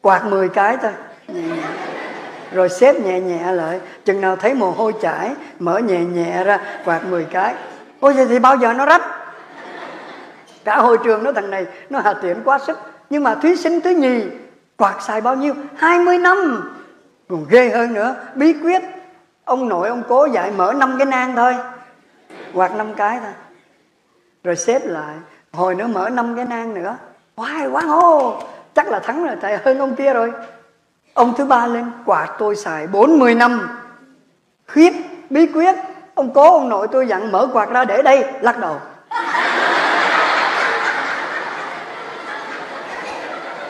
[0.00, 0.92] Quạt 10 cái thôi.
[1.28, 1.62] Nhẹ nhẹ
[2.52, 6.60] rồi xếp nhẹ nhẹ lại chừng nào thấy mồ hôi chảy mở nhẹ nhẹ ra
[6.84, 7.54] quạt 10 cái
[8.00, 9.02] ôi, vậy thì bao giờ nó rách?
[10.64, 12.78] Cả hội trường nó thằng này, nó hà tiện quá sức.
[13.10, 14.24] Nhưng mà thí sinh thứ nhì,
[14.76, 15.54] quạt xài bao nhiêu?
[15.76, 16.70] 20 năm.
[17.28, 18.82] Còn ghê hơn nữa, bí quyết,
[19.44, 21.54] ông nội, ông cố dạy mở năm cái nang thôi.
[22.54, 23.32] Quạt năm cái thôi.
[24.44, 25.14] Rồi xếp lại,
[25.52, 26.96] hồi nữa mở năm cái nang nữa.
[27.36, 28.42] Hoài quá hô.
[28.74, 30.32] Chắc là thắng rồi tại hơn ông kia rồi.
[31.14, 33.68] Ông thứ ba lên, quạt tôi xài 40 năm.
[34.66, 34.92] Khiếp,
[35.30, 35.74] bí quyết.
[36.18, 38.80] Ông cố ông nội tôi dặn mở quạt ra để đây Lắc đầu.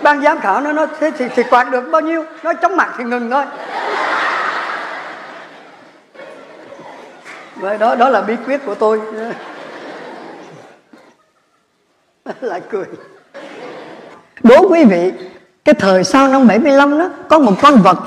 [0.03, 2.25] Ban giám khảo nó nói thế thì, thì quạt được bao nhiêu?
[2.43, 3.45] Nó chóng mặt thì ngừng thôi.
[7.57, 9.01] Vậy đó đó là bí quyết của tôi.
[12.41, 12.85] Lại cười.
[14.43, 15.13] Đố quý vị
[15.65, 17.99] cái thời sau năm 75 đó có một con vật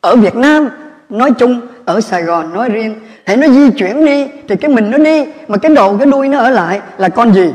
[0.00, 0.68] ở Việt Nam
[1.08, 4.90] nói chung ở Sài Gòn nói riêng hãy nó di chuyển đi, thì cái mình
[4.90, 7.52] nó đi, mà cái đầu cái đuôi nó ở lại là con gì?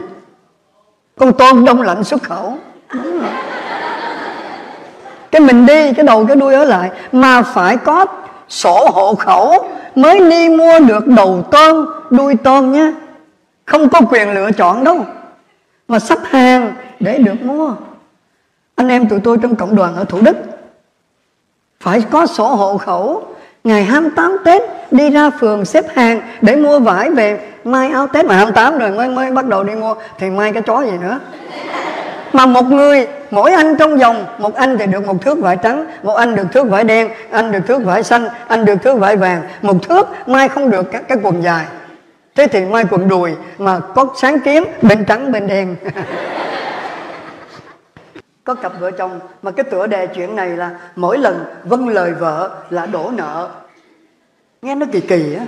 [1.19, 2.57] Con tôm đông lạnh xuất khẩu.
[5.31, 8.05] Cái mình đi, cái đầu cái đuôi ở lại, mà phải có
[8.49, 12.91] sổ hộ khẩu mới đi mua được đầu tôm đuôi tôm nhé.
[13.65, 15.05] Không có quyền lựa chọn đâu,
[15.87, 17.73] mà sắp hàng để được mua.
[18.75, 20.37] Anh em tụi tôi trong cộng đoàn ở Thủ Đức,
[21.79, 23.23] phải có sổ hộ khẩu
[23.63, 27.39] ngày 28 Tết, đi ra phường xếp hàng để mua vải về.
[27.63, 29.95] Mai áo Tết mà 28 rồi, mới mới bắt đầu đi mua.
[30.19, 31.19] Thì mai cái chó gì nữa?
[32.33, 35.85] Mà một người, mỗi anh trong vòng, một anh thì được một thước vải trắng,
[36.03, 39.17] một anh được thước vải đen, anh được thước vải xanh, anh được thước vải
[39.17, 39.41] vàng.
[39.61, 41.65] Một thước mai không được các cái quần dài.
[42.35, 45.75] Thế thì mai quần đùi mà có sáng kiếm bên trắng, bên đen.
[48.43, 52.13] có cặp vợ chồng mà cái tựa đề chuyện này là mỗi lần vâng lời
[52.13, 53.49] vợ là đổ nợ.
[54.61, 55.45] Nghe nó kỳ kỳ á.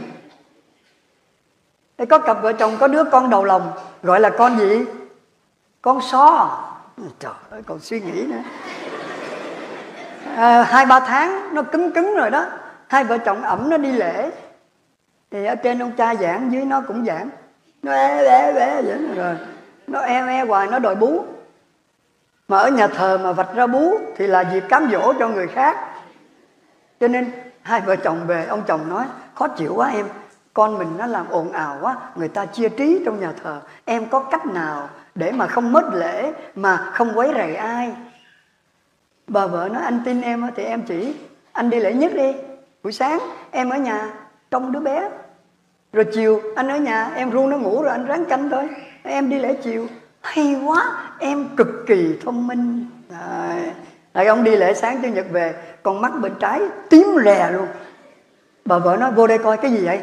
[1.98, 3.72] Thế có cặp vợ chồng có đứa con đầu lòng
[4.04, 4.86] gọi là con gì?
[5.82, 6.60] Con so
[7.20, 8.42] trời ơi còn suy nghĩ nữa.
[10.36, 12.46] À, hai ba tháng nó cứng cứng rồi đó.
[12.88, 14.32] Hai vợ chồng ẩm nó đi lễ.
[15.32, 17.30] Thì ở trên ông cha giảng dưới nó cũng giảng.
[17.84, 19.36] Nó e bé bé vậy rồi
[19.88, 21.26] nó e e hoài nó đòi bú
[22.48, 25.48] mà ở nhà thờ mà vạch ra bú thì là dịp cám dỗ cho người
[25.48, 25.78] khác.
[27.00, 30.06] Cho nên hai vợ chồng về, ông chồng nói, khó chịu quá em,
[30.54, 33.62] con mình nó làm ồn ào quá, người ta chia trí trong nhà thờ.
[33.86, 37.94] Em có cách nào để mà không mất lễ, mà không quấy rầy ai?
[39.28, 41.16] Bà vợ nói, anh tin em thì em chỉ,
[41.52, 42.34] anh đi lễ nhất đi.
[42.84, 43.20] Buổi sáng
[43.52, 44.10] em ở nhà,
[44.52, 45.10] trông đứa bé.
[45.94, 48.70] Rồi chiều anh ở nhà, em ru nó ngủ rồi anh ráng canh thôi.
[49.04, 49.88] Em đi lễ chiều
[50.24, 52.86] hay quá, em cực kỳ thông minh.
[53.10, 53.74] Rồi
[54.14, 57.68] Rồi ông đi lễ sáng chủ nhật về, con mắt bên trái tím rè luôn.
[58.66, 60.02] Bà vợ nói, vô đây coi, cái gì vậy?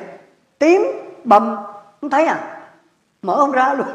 [0.58, 0.82] Tím,
[1.24, 1.56] bầm.
[2.00, 2.38] Không thấy à?
[3.22, 3.86] Mở ông ra luôn.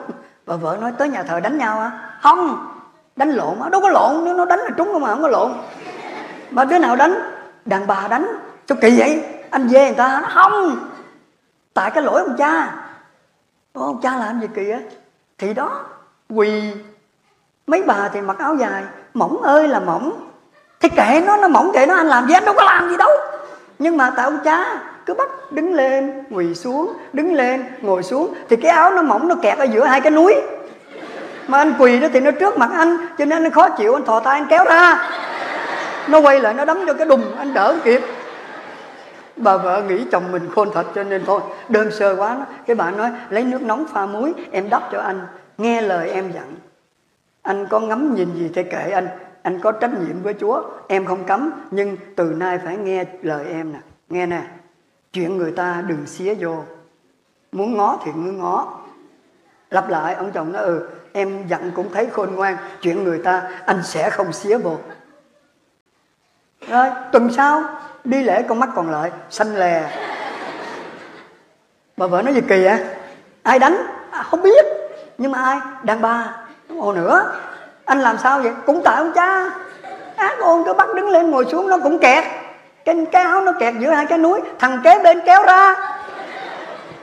[0.46, 2.18] Bà vợ nói, tới nhà thờ đánh nhau à?
[2.22, 2.68] Không,
[3.16, 3.70] đánh lộn á.
[3.70, 5.52] Đâu có lộn, nếu nó đánh là trúng không mà, không có lộn.
[6.52, 7.16] Mà đứa nào đánh?
[7.66, 8.28] Đàn bà đánh.
[8.66, 9.24] Cho kỳ vậy?
[9.50, 10.78] Anh dê người ta nó không.
[11.74, 12.76] Tại cái lỗi ông cha.
[13.74, 14.80] Ông cha làm gì kỳ á
[15.38, 15.86] thì đó
[16.30, 16.62] quỳ.
[17.68, 18.84] Mấy bà thì mặc áo dài.
[19.14, 20.30] Mỏng ơi là mỏng.
[20.80, 22.98] Thì kệ nó nó mỏng kệ nó, anh làm gì, anh đâu có làm gì
[22.98, 23.10] đâu.
[23.80, 28.34] Nhưng mà tại ông cha, cứ bắt đứng lên, quỳ xuống, đứng lên, ngồi xuống.
[28.50, 30.36] Thì cái áo nó mỏng, nó kẹt ở giữa hai cái núi.
[31.48, 34.06] Mà anh quỳ đó thì nó trước mặt anh, cho nên anh khó chịu, anh
[34.06, 35.10] thò tay anh kéo ra.
[36.08, 38.02] Nó quay lại, nó đấm cho cái đùng anh đỡ kịp.
[39.36, 42.30] Bà vợ nghĩ chồng mình khôn thật cho nên thôi, đơn sơ quá.
[42.30, 42.46] Đó.
[42.68, 45.22] cái bà nói, lấy nước nóng pha muối, em đắp cho anh
[45.58, 46.56] nghe lời em dặn.
[47.42, 49.08] Anh có ngắm nhìn gì thì kệ anh.
[49.42, 50.64] Anh có trách nhiệm với chúa.
[50.88, 53.80] Em không cấm nhưng từ nay phải nghe lời em nè.
[54.10, 54.42] Nghe nè.
[55.14, 56.64] Chuyện người ta đừng xía vô.
[57.52, 58.82] Muốn ngó thì cứ ngó.
[59.70, 62.58] Lặp lại ông chồng nói ừ em dặn cũng thấy khôn ngoan.
[62.82, 64.78] Chuyện người ta anh sẽ không xía vô.
[66.68, 67.64] Rồi tuần sau
[68.04, 69.92] đi lễ con mắt còn lại xanh lè.
[71.98, 72.84] Bà vợ nói gì kỳ vậy?
[73.44, 73.78] Ai đánh?
[74.12, 74.66] À, không biết
[75.18, 75.60] nhưng mà ai?
[75.84, 76.24] Đàn bà.
[76.70, 77.32] Ngồi nữa.
[77.86, 78.52] Anh làm sao vậy?
[78.66, 79.50] Cũng tại ông cha.
[80.16, 82.24] Ác ôn cứ bắt đứng lên ngồi xuống nó cũng kẹt.
[82.86, 84.42] Cái, cái áo nó kẹt giữa hai cái núi.
[84.60, 85.76] Thằng kế bên kéo ra.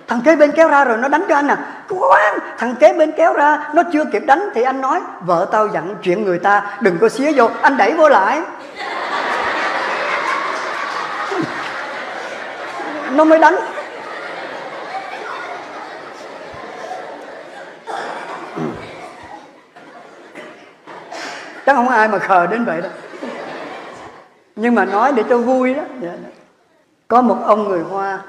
[0.09, 1.59] Thằng kế bên kéo ra rồi nó đánh cho anh à.
[1.88, 5.68] Quán thằng kế bên kéo ra nó chưa kịp đánh thì anh nói vợ tao
[5.68, 7.51] dặn chuyện người ta đừng có xía vô.
[7.62, 8.40] Anh đẩy vô lại.
[13.12, 13.55] Nó mới đánh.
[21.66, 22.90] Chắc không ai mà khờ đến vậy đâu
[24.57, 25.83] nhưng mà nói để cho vui đó.
[26.01, 26.31] Dạ, dạ.
[27.09, 28.22] Có một ông người hoa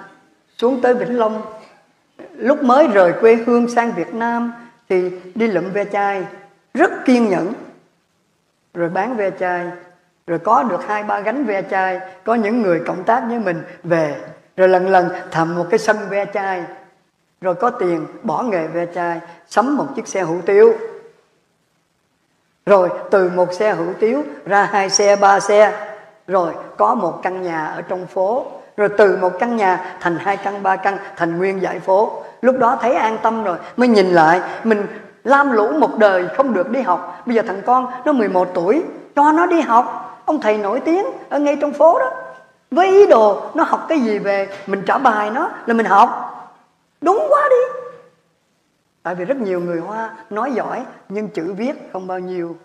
[0.58, 1.42] xuống tới vĩnh long.
[2.38, 4.54] Lúc mới rời quê hương sang việt nam
[4.90, 6.26] thì đi lượm ve chai,
[6.74, 7.54] rất kiên nhẫn.
[8.74, 9.66] Rồi bán ve chai,
[10.28, 12.00] rồi có được hai ba gánh ve chai.
[12.24, 14.16] Có những người cộng tác với mình về,
[14.58, 16.64] rồi lần lần thầm một cái sân ve chai.
[17.42, 20.74] Rồi có tiền bỏ nghề ve chai, sắm một chiếc xe hủ tiếu
[22.66, 25.74] rồi, từ một xe hủ tiếu ra hai xe, ba xe.
[26.28, 28.46] Rồi, có một căn nhà ở trong phố.
[28.78, 32.24] Rồi từ một căn nhà thành hai căn, ba căn, thành nguyên dãy phố.
[32.42, 34.42] Lúc đó thấy an tâm rồi, mới nhìn lại.
[34.64, 34.88] Mình
[35.24, 37.22] lam lũ một đời không được đi học.
[37.26, 38.84] Bây giờ thằng con nó 11 tuổi,
[39.16, 40.20] cho nó đi học.
[40.26, 42.12] Ông thầy nổi tiếng ở ngay trong phố đó.
[42.72, 46.30] Với ý đồ nó học cái gì về, mình trả bài nó là mình học.
[47.02, 47.80] Đúng quá đi
[49.04, 52.58] tại vì rất nhiều người hoa nói giỏi nhưng chữ viết không bao nhiêu.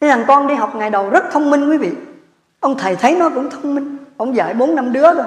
[0.00, 1.92] Cái thằng con đi học ngày đầu rất thông minh quý vị.
[2.60, 3.96] Ông thầy thấy nó cũng thông minh.
[4.16, 5.26] Ông dạy bốn năm đứa rồi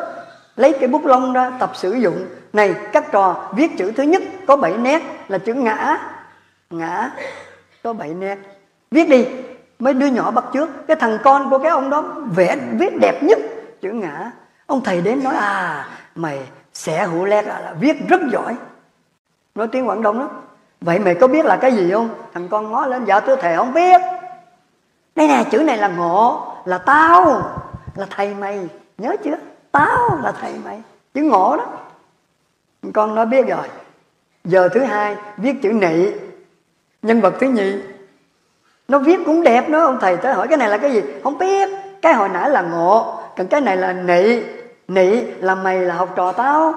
[0.55, 2.25] lấy cái bút lông ra tập sử dụng.
[2.53, 5.97] Này các trò viết chữ thứ nhất có bảy nét là chữ ngã.
[6.69, 7.11] Ngã
[7.83, 8.37] có bảy nét.
[8.91, 9.25] Viết đi
[9.79, 12.01] mấy đứa nhỏ bắt trước cái thằng con của cái ông đó
[12.35, 13.39] vẽ viết đẹp nhất
[13.81, 14.31] chữ ngã.
[14.67, 15.85] Ông thầy đến nói à
[16.15, 16.39] mày
[16.73, 18.55] sẽ hữu lét là, là viết rất giỏi
[19.57, 20.29] nói tiếng quảng đông đó
[20.81, 22.09] vậy mày có biết là cái gì không?
[22.33, 24.01] Thằng con ngó lên dạ tôi thầy, không biết.
[25.15, 27.41] Đây nè, chữ này là ngộ, là tao,
[27.95, 28.67] là thầy mày.
[28.97, 29.35] Nhớ chưa?
[29.71, 30.81] Tao là thầy mày.
[31.13, 31.65] Chữ ngộ đó.
[32.93, 33.67] Con nói biết rồi.
[34.43, 36.11] Giờ thứ hai, viết chữ nị.
[37.01, 37.73] Nhân vật thứ nhì.
[38.87, 41.01] Nó viết cũng đẹp đó ông thầy tới hỏi, cái này là cái gì?
[41.23, 41.69] Không biết.
[42.01, 44.43] Cái hồi nãy là ngộ, còn cái này là nị.
[44.87, 46.73] Nị là mày là học trò tao.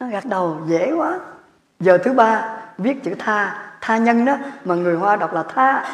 [0.00, 1.18] Nó gật đầu, dễ quá
[1.80, 2.44] giờ thứ ba,
[2.78, 3.60] viết chữ tha.
[3.80, 4.34] Tha nhân đó,
[4.64, 5.84] mà người hoa đọc là tha.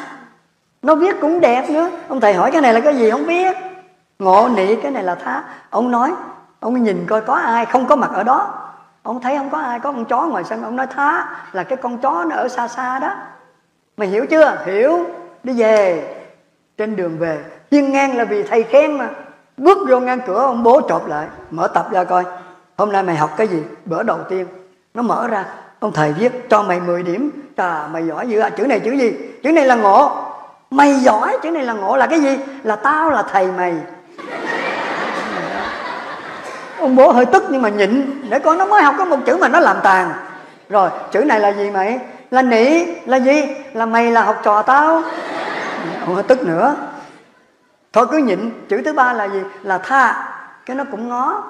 [0.81, 1.89] Nó viết cũng đẹp nữa.
[2.07, 3.55] Ông thầy hỏi cái này là cái gì không biết
[4.19, 5.43] ngộ nị, cái này là tha.
[5.69, 6.13] Ông nói,
[6.59, 8.53] ông nhìn coi có ai không có mặt ở đó.
[9.03, 11.77] Ông thấy không có ai, có con chó ngoài sân, ông nói tha là cái
[11.77, 13.13] con chó nó ở xa xa đó.
[13.97, 14.57] Mày hiểu chưa?
[14.65, 15.05] Hiểu.
[15.43, 16.15] Đi về.
[16.77, 19.09] Trên đường về hiên ngang là vì thầy khen mà.
[19.57, 21.27] Bước vô ngang cửa, ông bố chộp lại.
[21.51, 22.23] Mở tập ra coi.
[22.77, 23.63] Hôm nay mày học cái gì?
[23.85, 24.47] Bữa đầu tiên.
[24.93, 25.45] Nó mở ra
[25.81, 27.31] ông thầy viết, cho mày 10 điểm.
[27.57, 28.49] Trà mày giỏi dữ à.
[28.49, 29.13] Chữ này chữ gì?
[29.43, 30.11] Chữ này là ngộ.
[30.71, 32.37] Mày giỏi, chữ này là ngộ là cái gì?
[32.63, 33.73] Là tao là thầy mày.
[36.79, 38.21] Ông bố hơi tức nhưng mà nhịn.
[38.29, 40.11] Để con nó mới học có một chữ mà nó làm tàn.
[40.69, 41.99] Rồi, chữ này là gì mày?
[42.31, 43.41] Là nị, là gì?
[43.73, 45.01] Là mày là học trò tao.
[46.05, 46.75] Ông hơi tức nữa.
[47.93, 48.51] Thôi cứ nhịn.
[48.69, 49.39] Chữ thứ ba là gì?
[49.63, 50.27] Là tha.
[50.65, 51.43] Cái nó cũng ngó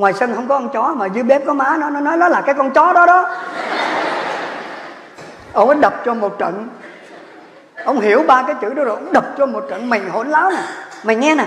[0.00, 2.28] ngoài sân không có con chó, mà dưới bếp có má, nó nó nói nó
[2.28, 3.30] là cái con chó đó đó.
[5.52, 6.68] Ông ấy đập cho một trận.
[7.84, 10.50] Ông hiểu ba cái chữ đó rồi, ông đập cho một trận, mày hỗn láo
[10.50, 10.62] nè.
[11.04, 11.46] Mày nghe nè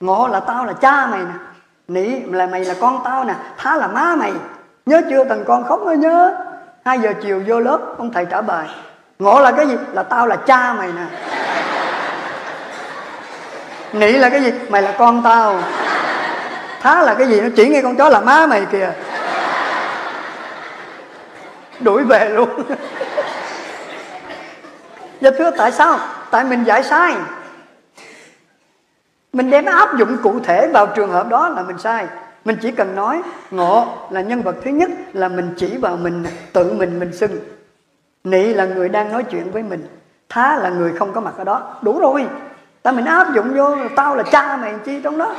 [0.00, 1.34] ngộ là tao là cha mày nè,
[1.88, 4.32] nỉ là mày là con tao nè, thá là má mày.
[4.86, 6.34] Nhớ chưa, thằng con khóc nó nhớ.
[6.84, 8.66] Hai giờ chiều vô lớp, ông thầy trả bài.
[9.18, 9.76] Ngộ là cái gì?
[9.92, 11.02] Là tao là cha mày nè.
[13.92, 14.52] Nỉ là cái gì?
[14.68, 15.56] Mày là con tao
[16.86, 17.40] thá là cái gì?
[17.40, 18.92] Nó chỉ nghe con chó là má mày kìa.
[21.80, 22.48] Đuổi về luôn.
[25.20, 25.98] Dạ thưa, tại sao?
[26.30, 27.14] Tại mình giải sai.
[29.32, 32.06] Mình đem áp dụng cụ thể vào trường hợp đó là mình sai.
[32.44, 36.24] Mình chỉ cần nói, Ngộ là nhân vật thứ nhất Là mình chỉ vào mình,
[36.52, 37.38] Tự mình mình xưng.
[38.24, 39.86] Nị là người đang nói chuyện với mình,
[40.28, 41.76] Thá là người không có mặt ở đó.
[41.82, 42.26] Đủ rồi.
[42.82, 45.34] Tại mình áp dụng vô, Tao là cha mày chi trong đó.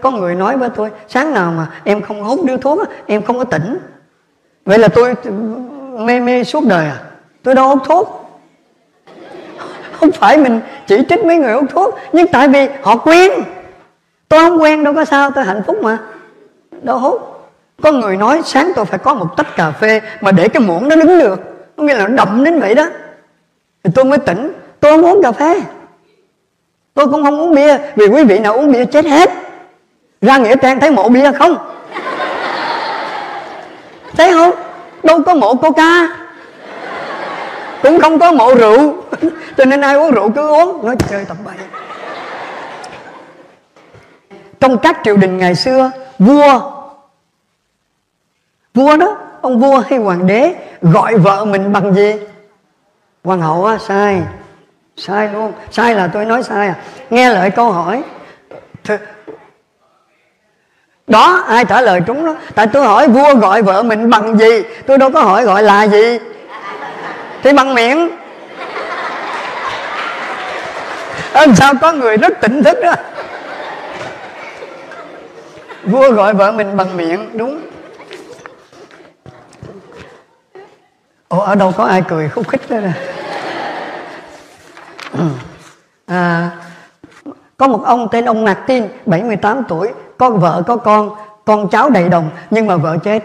[0.00, 3.38] Có người nói với tôi, Sáng nào mà em không hút điếu thuốc Em không
[3.38, 3.78] có tỉnh.
[4.64, 5.14] Vậy là tôi
[5.98, 7.00] mê mê suốt đời à?
[7.42, 8.16] Tôi đâu hút thuốc.
[9.92, 13.32] Không phải mình chỉ trích mấy người hút thuốc, nhưng tại vì họ quen.
[14.28, 15.98] Tôi không quen đâu có sao, tôi hạnh phúc mà.
[16.82, 17.50] Đâu hút.
[17.82, 20.88] Có người nói, sáng tôi phải có một tách cà phê mà để cái muỗng
[20.88, 21.40] nó đứng được.
[21.76, 22.86] Có nghĩa là nó đậm đến vậy đó.
[23.84, 24.52] Thì tôi mới tỉnh.
[24.80, 25.60] Tôi không uống cà phê.
[26.94, 29.30] Tôi cũng không uống bia, vì quý vị nào uống bia chết hết
[30.20, 31.56] ra nghĩa trang thấy mộ bia không?
[34.16, 34.50] Thấy không?
[35.02, 36.08] Đâu có mộ coca.
[37.82, 38.94] Cũng không có mộ rượu.
[39.56, 40.86] Cho nên ai uống rượu cứ uống.
[40.86, 41.54] Nói chơi tập bậy.
[44.60, 46.60] Trong các triều đình ngày xưa, vua
[48.74, 52.14] vua đó, ông vua hay hoàng đế gọi vợ mình bằng gì?
[53.24, 54.22] Hoàng hậu á, sai.
[54.96, 55.52] Sai luôn.
[55.70, 56.74] Sai là tôi nói sai à.
[57.10, 58.02] Nghe lại câu hỏi
[61.10, 62.34] đó ai trả lời trúng đó?
[62.54, 64.62] Tại tôi hỏi vua gọi vợ mình bằng gì?
[64.86, 66.18] Tôi đâu có hỏi gọi là gì.
[67.42, 68.10] Thì bằng miệng.
[71.32, 72.94] Làm sao có người rất tỉnh thức đó
[75.84, 77.60] vua gọi vợ mình bằng miệng đúng.
[81.28, 82.92] Ồ ở đâu có ai cười khúc khích đó nè.
[85.12, 85.24] Ừ.
[86.06, 86.50] À,
[87.56, 89.88] có một ông tên ông Martin 78 tuổi
[90.20, 91.10] có vợ có con
[91.44, 93.24] con cháu đầy đồng, nhưng mà vợ chết.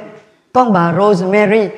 [0.54, 1.70] Con bà Rosemary,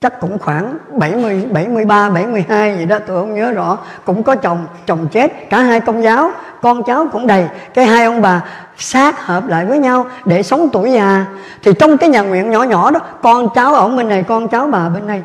[0.00, 3.78] chắc cũng khoảng 70 73 72 gì đó, tôi không nhớ rõ.
[4.04, 6.30] Cũng có chồng chồng chết, cả hai công giáo,
[6.62, 7.46] con cháu cũng đầy.
[7.74, 8.44] Cái hai ông bà
[8.76, 11.26] sát hợp lại với nhau để sống tuổi già.
[11.62, 14.66] Thì trong cái nhà nguyện nhỏ nhỏ đó, con cháu ở bên này, con cháu
[14.66, 15.22] bà bên này.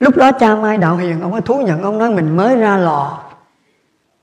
[0.00, 2.76] Lúc đó cha mai đạo hiền, ông ấy thú nhận, ông nói mình mới ra
[2.76, 3.18] lò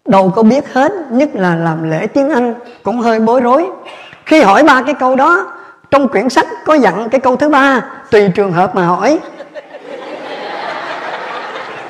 [0.06, 3.68] đâu có biết hết nhất là làm lễ tiếng anh cũng hơi bối rối.
[4.26, 5.46] Khi hỏi ba cái câu đó
[5.92, 9.20] trong quyển sách có dặn cái câu thứ ba tùy trường hợp mà hỏi.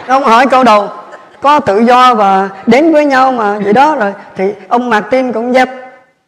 [0.07, 0.89] Ông hỏi câu đầu
[1.41, 3.59] có tự do và đến với nhau mà?
[3.63, 5.69] Vậy đó rồi thì ông Martin cũng dép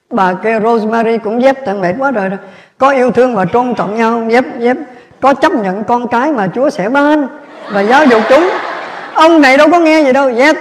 [0.10, 2.40] bà kia Rosemary cũng dép tại mệt quá rồi, rồi
[2.78, 4.24] có yêu thương và tôn trọng nhau.
[4.30, 4.78] Dép dép
[5.22, 7.28] có chấp nhận con cái mà Chúa sẽ ban
[7.72, 8.50] và giáo dục chúng.
[9.14, 10.56] Ông này đâu có nghe gì đâu dép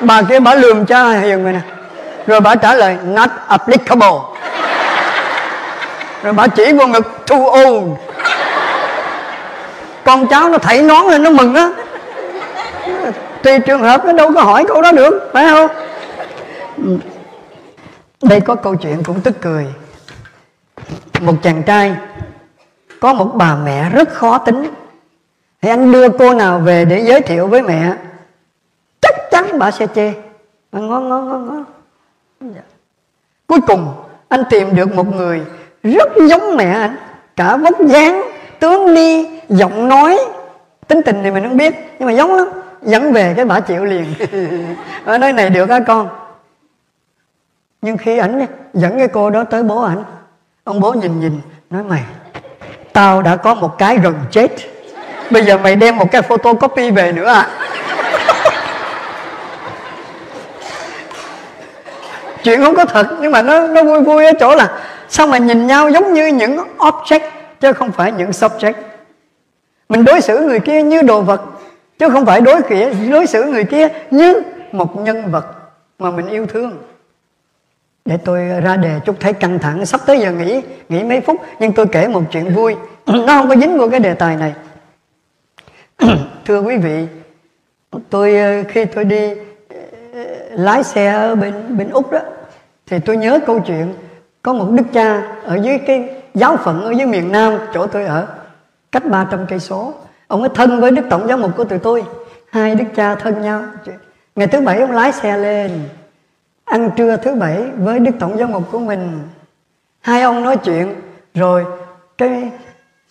[0.00, 1.60] bà kia bà lườm cha hiền rồi nè.
[2.26, 4.18] Rồi bà trả lời, not applicable.
[6.22, 7.92] Rồi bà chỉ vô ngực, too old.
[10.04, 11.70] Con cháu nó thảy nón lên, nó mừng á.
[13.42, 15.68] Tùy trường hợp nó đâu có hỏi câu đó được, phải không?
[18.22, 19.66] Đây có câu chuyện cũng tức cười.
[21.20, 21.94] Một chàng trai,
[23.00, 24.70] có một bà mẹ rất khó tính.
[25.62, 27.92] Thì anh đưa cô nào về để giới thiệu với mẹ?
[29.58, 30.12] Bà sẽ chê.
[30.72, 31.64] Bà ngon ngon ngon ngon
[32.54, 32.60] dạ.
[33.46, 33.94] cuối cùng
[34.28, 35.40] anh tìm được một người
[35.82, 36.96] rất giống mẹ anh.
[37.36, 38.22] Cả vóc dáng
[38.60, 40.18] tướng đi giọng nói.
[40.88, 42.48] Tính tình thì mình không biết nhưng mà giống lắm.
[42.82, 44.06] Dẫn về cái bà chịu liền.
[45.04, 46.08] Ở nơi này được á con?
[47.82, 50.04] Nhưng khi ảnh dẫn cái cô đó tới bố ảnh
[50.64, 51.40] ông bố nhìn nhìn
[51.70, 52.02] nói mày
[52.92, 54.50] tao đã có một cái gần chết.
[55.30, 57.48] Bây giờ mày đem một cái photocopy về nữa à
[62.46, 64.78] chuyện không có thật, nhưng mà nó nó vui vui ở chỗ là
[65.08, 67.20] sao mà nhìn nhau giống như những object,
[67.60, 68.72] chứ không phải những subject.
[69.88, 71.42] Mình đối xử người kia như đồ vật,
[71.98, 74.42] chứ không phải đối kia đối xử người kia như
[74.72, 75.46] một nhân vật
[75.98, 76.78] mà mình yêu thương.
[78.04, 81.36] Để tôi ra đề chút thấy căng thẳng, sắp tới giờ nghỉ nghỉ mấy phút,
[81.60, 82.76] nhưng tôi kể một chuyện vui.
[83.06, 84.54] Nó không có dính vô cái đề tài này.
[86.44, 87.06] Thưa quý vị,
[88.10, 89.30] tôi ờ, khi tôi đi
[90.14, 92.20] ờ, lái xe ở bên bên úc đó
[92.86, 93.94] thì tôi nhớ câu chuyện,
[94.42, 98.04] có một đức cha ở dưới cái giáo phận ở dưới miền nam, chỗ tôi
[98.04, 98.26] ở,
[98.92, 99.94] cách 300 cây số.
[100.28, 102.04] Ông ấy thân với đức tổng giám mục của tụi tôi.
[102.50, 103.62] Hai đức cha thân nhau.
[104.36, 105.70] Ngày thứ bảy ông lái xe lên,
[106.64, 109.20] ăn trưa thứ bảy với đức tổng giám mục của mình.
[110.00, 110.94] Hai ông nói chuyện,
[111.34, 111.64] rồi
[112.18, 112.50] cái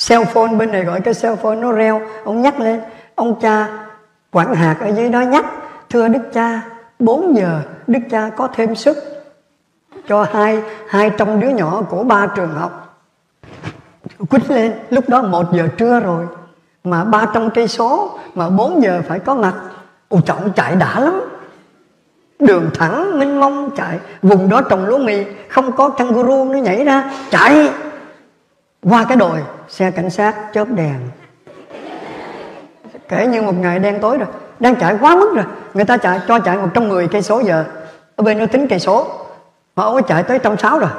[0.07, 2.01] cell phone bên này gọi cái cell phone nó reo.
[2.23, 2.82] Ông nhắc lên,
[3.15, 3.67] ông cha
[4.32, 5.45] quản hạt ở dưới đó nhắc,
[5.89, 6.61] thưa đức cha
[6.99, 9.14] 4 giờ đức cha có thêm sức
[10.07, 12.99] cho hai hai trăm đứa nhỏ của ba trường học.
[14.29, 16.25] Quýt lên, lúc đó một giờ trưa rồi,
[16.83, 19.53] mà ba trăm cây số, mà 4 giờ phải có mặt.
[20.09, 21.21] Ồ trọng chạy đã lắm.
[22.39, 23.99] Đường thẳng, mênh mông chạy.
[24.21, 27.69] Vùng đó trồng lúa mì, không có kangaroo nó nhảy ra, chạy.
[28.81, 30.95] Qua cái đồi, xe cảnh sát chớp đèn.
[33.09, 34.27] Kể như một ngày đen tối rồi,
[34.59, 35.45] đang chạy quá mức rồi.
[35.73, 37.63] Người ta chạy, cho chạy 110 cây số giờ.
[38.15, 39.24] Ở bên nó tính cây số
[39.76, 40.89] mà ông ấy chạy tới trong sáu rồi.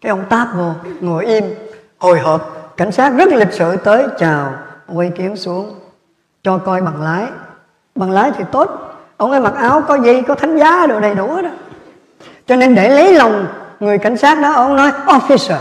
[0.00, 1.44] Cái ông táp vô ngồi im,
[1.98, 2.72] hồi hộp.
[2.76, 4.54] Cảnh sát rất lịch sự tới chào,
[4.86, 5.74] quay kiếm xuống,
[6.42, 7.26] cho coi bằng lái.
[7.94, 8.70] Bằng lái thì tốt.
[9.16, 11.48] Ông ấy mặc áo có dây có thánh giá đồ đầy đủ đó
[12.46, 13.46] cho nên để lấy lòng
[13.80, 15.58] người cảnh sát đó, ông nói, officer,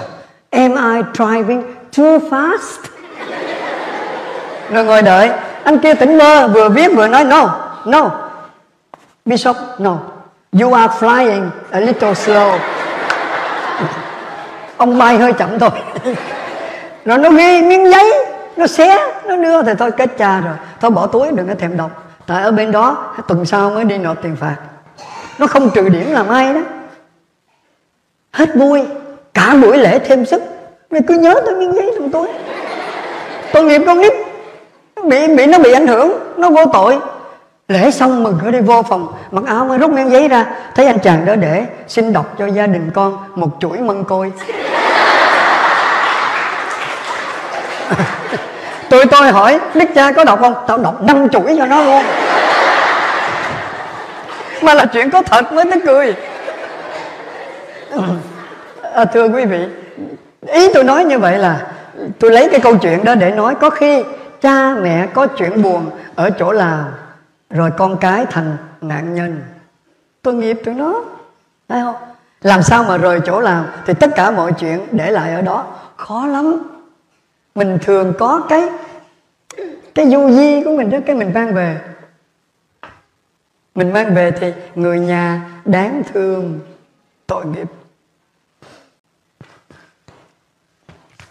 [0.50, 1.64] am I driving
[1.98, 2.80] too fast?
[4.72, 5.32] Rồi ngồi đợi.
[5.64, 8.12] Anh kia tỉnh mơ, vừa viết vừa nói, no no.
[9.26, 9.98] Bishop, no
[10.62, 12.58] you are flying a little slow.
[14.78, 15.70] Ông bay hơi chậm thôi.
[17.06, 18.26] Rồi nó ghi miếng giấy,
[18.58, 20.54] nó xé, nó đưa thì thôi, kết cha rồi.
[20.82, 21.92] Thôi bỏ túi, đừng có thèm đọc.
[22.28, 24.56] Tại ở bên đó, tuần sau mới đi nộp tiền phạt.
[25.40, 26.62] Nó không trừ điểm làm ai đó.
[28.32, 28.84] Hết vui,
[29.34, 30.42] cả buổi lễ thêm sức.
[30.90, 32.28] Mày cứ nhớ tới miếng giấy trong túi.
[33.54, 34.14] Tội nghiệp con nít.
[35.04, 36.98] Bị bị nó bị ảnh hưởng, nó vô tội
[37.68, 40.46] lễ xong mừng cứ đi vô phòng mặc áo mới rút miếng giấy ra.
[40.76, 44.32] Thấy anh chàng đó để xin đọc cho gia đình con một chuỗi mân côi.
[48.90, 50.54] Tôi tôi hỏi đức cha có đọc không?
[50.68, 52.04] Tao đọc năm chuỗi cho nó luôn.
[54.62, 56.16] Mà là chuyện có thật mới tức cười.
[58.94, 59.60] À, thưa quý vị
[60.48, 61.60] ý tôi nói như vậy là
[62.20, 64.04] tôi lấy cái câu chuyện đó để nói có khi
[64.42, 66.86] cha mẹ có chuyện buồn ở chỗ lào
[67.50, 69.42] rồi con cái thành nạn nhân.
[70.22, 71.04] Tôi nghiệp tụi nó
[71.68, 71.96] thấy không?
[72.42, 73.66] Làm sao mà rời chỗ làm?
[73.86, 75.66] Thì tất cả mọi chuyện để lại ở đó.
[75.98, 76.62] Khó lắm.
[77.56, 78.70] Mình thường có cái
[79.96, 81.78] cái du di của mình đó, cái mình mang về.
[83.76, 86.60] Mình mang về thì người nhà đáng thương,
[87.28, 87.68] tội nghiệp.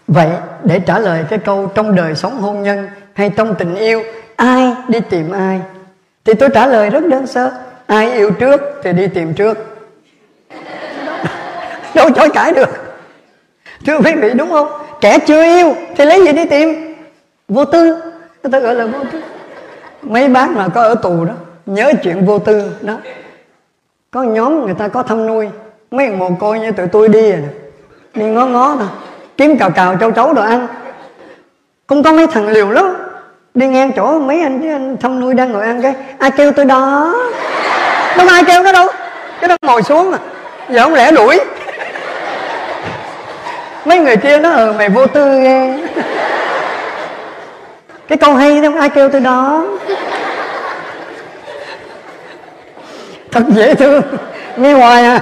[0.07, 0.29] Vậy
[0.63, 4.03] để trả lời cái câu trong đời sống hôn nhân hay trong tình yêu,
[4.35, 5.61] ai đi tìm ai?
[6.25, 7.51] Thì tôi trả lời rất đơn sơ.
[7.87, 9.57] Ai yêu trước thì đi tìm trước.
[11.95, 12.69] Đâu chối cãi được.
[13.85, 14.67] Thưa quý vị, đúng không?
[15.01, 16.95] Kẻ chưa yêu thì lấy gì đi tìm?
[17.47, 18.01] Vô tư.
[18.43, 19.21] Người ta gọi là vô tư.
[20.01, 21.33] Mấy bác mà có ở tù đó,
[21.65, 22.97] nhớ chuyện vô tư đó.
[24.11, 25.49] Có nhóm người ta có thăm nuôi.
[25.91, 27.39] Mấy mồ côi như tụi tôi đi à
[28.15, 28.87] đi ngó ngó thôi
[29.37, 30.67] kiếm cào cào châu chấu đồ ăn.
[31.87, 33.04] Cũng có mấy thằng liều lắm
[33.55, 36.51] đi ngang chỗ mấy anh với anh thăm nuôi đang ngồi ăn cái ai kêu
[36.51, 37.13] tôi đó.
[38.17, 38.87] Đâu ai kêu nó đâu,
[39.41, 40.19] cái đó ngồi xuống à
[40.69, 41.39] giờ không lẽ đuổi.
[43.85, 45.73] Mấy người kia nó ờ ừ, mày vô tư ghê.
[48.07, 49.65] Cái câu hay không ai kêu tôi đó.
[53.31, 54.01] Thật dễ thương,
[54.57, 55.19] nghe hoài à.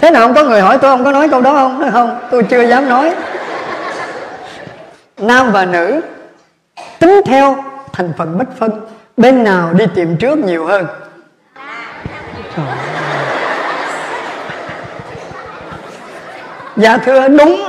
[0.00, 1.80] Thế nào không có người hỏi tôi, không có nói câu đó không?
[1.80, 3.12] Nói không, tôi chưa dám nói.
[5.18, 6.00] Nam và nữ
[6.98, 8.70] tính theo thành phần bất phân,
[9.16, 10.86] bên nào đi tìm trước nhiều hơn.
[12.56, 12.66] Trời
[16.76, 17.60] dạ thưa, đúng.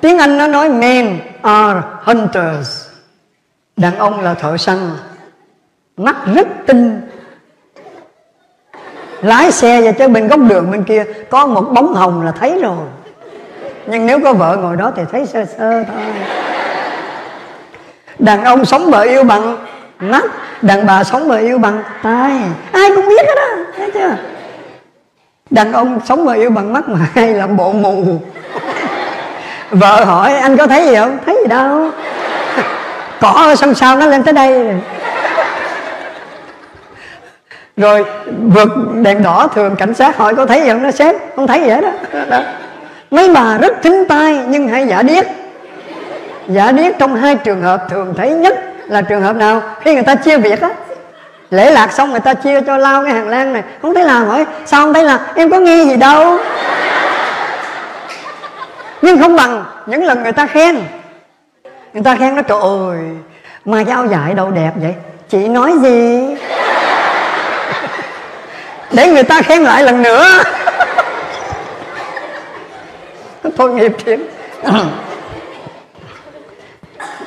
[0.00, 2.86] Tiếng anh nó nói men are hunters.
[3.76, 4.90] Đàn ông là thợ săn.
[5.96, 7.00] Mắt rất tinh.
[9.22, 12.58] Lái xe và chơi bên góc đường bên kia, có một bóng hồng là thấy
[12.62, 12.86] rồi.
[13.86, 16.04] Nhưng nếu có vợ ngồi đó thì thấy sơ sơ thôi
[18.18, 19.56] đàn ông sống vợ yêu bằng
[20.00, 20.24] mắt
[20.62, 22.32] đàn bà sống vợ yêu bằng tai.
[22.72, 24.16] Ai cũng biết hết đó thấy chưa?
[25.50, 28.04] Đàn ông sống vợ yêu bằng mắt mà hay làm bộ mù?
[29.70, 31.18] Vợ hỏi anh có thấy gì không?
[31.26, 31.90] Thấy gì đâu.
[33.20, 34.74] Cỏ ở sân sau nó lên tới đây?
[37.76, 38.04] Rồi
[38.42, 38.68] vượt
[39.02, 40.82] đèn đỏ thường cảnh sát hỏi có thấy gì không?
[40.82, 41.90] Nó xếp không thấy gì hết đó,
[42.30, 42.40] đó.
[43.10, 45.26] mấy bà rất thính tai nhưng hay giả điếc
[46.48, 48.54] giả điếc trong hai trường hợp thường thấy nhất
[48.86, 49.62] là trường hợp nào?
[49.80, 50.70] Khi người ta chia việc á.
[51.50, 53.62] Lễ lạc xong người ta chia cho lao cái hàng lan này.
[53.82, 56.38] Không thấy làm hỏi sao không thấy là em có nghe gì đâu.
[59.02, 60.76] Nhưng không bằng những lần người ta khen.
[61.92, 62.98] Người ta khen nó trời ơi
[63.64, 64.94] mà giao áo đâu đẹp vậy?
[65.28, 66.26] Chị nói gì?
[68.92, 70.42] Để người ta khen lại lần nữa.
[73.56, 74.18] Thôi nghiệp thiệt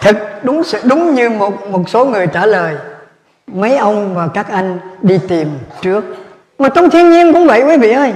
[0.01, 2.75] thật đúng đúng như một một số người trả lời
[3.47, 5.47] mấy ông và các anh đi tìm
[5.81, 6.03] trước.
[6.59, 8.13] Mà trong thiên nhiên cũng vậy quý vị ơi.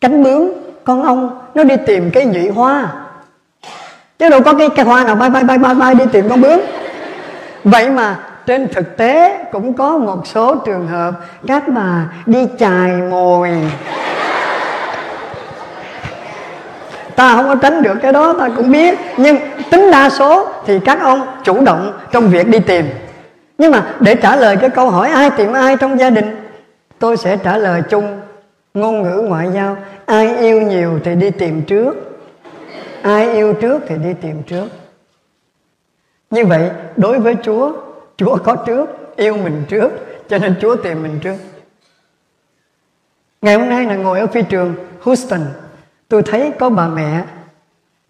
[0.00, 0.52] Cánh bướm
[0.84, 2.92] con ong nó đi tìm cái nhụy hoa.
[4.18, 6.40] Chứ đâu có cái, cái hoa nào bay bay bay bay bay đi tìm con
[6.40, 6.60] bướm.
[7.64, 11.12] Vậy mà trên thực tế cũng có một số trường hợp
[11.46, 13.50] các bà đi chài mồi.
[17.22, 18.98] Ta không có tránh được cái đó ta cũng biết.
[19.16, 19.36] Nhưng
[19.70, 22.86] tính đa số thì các ông chủ động trong việc đi tìm.
[23.58, 26.36] Nhưng mà để trả lời cái câu hỏi ai tìm ai trong gia đình,
[26.98, 28.20] tôi sẽ trả lời chung.
[28.74, 31.94] Ngôn ngữ ngoại giao, ai yêu nhiều thì đi tìm trước.
[33.02, 34.66] Ai yêu trước thì đi tìm trước.
[36.30, 37.72] Như vậy, đối với chúa
[38.16, 39.90] chúa có trước, yêu mình trước,
[40.28, 41.36] cho nên chúa tìm mình trước.
[43.42, 45.40] Ngày hôm nay là ngồi ở phi trường houston
[46.12, 47.22] tôi thấy có bà mẹ,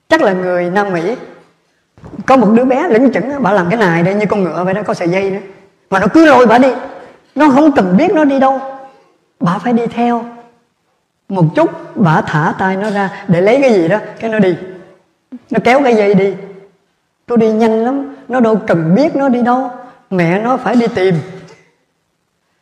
[0.09, 1.17] chắc là người nam mỹ.
[2.27, 4.75] Có một đứa bé lững chững bà làm cái này đây, như con ngựa vậy
[4.75, 5.39] đó, có sợi dây nữa.
[5.91, 6.69] Mà nó cứ lôi bà đi.
[7.35, 8.61] Nó không cần biết nó đi đâu.
[9.41, 10.25] Bà phải đi theo.
[11.29, 14.57] Một chút, bà thả tay nó ra để lấy cái gì đó, cái nó đi.
[15.51, 16.35] Nó kéo cái dây đi.
[17.27, 19.71] Tôi đi nhanh lắm, nó đâu cần biết nó đi đâu.
[20.11, 21.15] Mẹ nó phải đi tìm.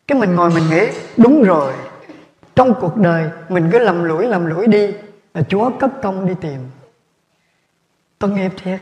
[0.07, 0.87] Cái mình ngồi mình nghĩ,
[1.17, 1.73] đúng rồi,
[2.57, 4.91] trong cuộc đời mình cứ lầm lũi lầm lũi đi
[5.35, 6.59] là chúa cấp công đi tìm.
[8.19, 8.81] Tội nghiệp thiệt.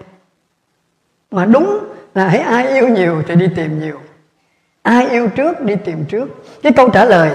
[1.30, 1.78] Mà đúng
[2.14, 4.01] là hãy ai yêu nhiều thì đi tìm nhiều.
[4.82, 6.28] Ai yêu trước đi tìm trước.
[6.62, 7.30] Cái câu trả lời,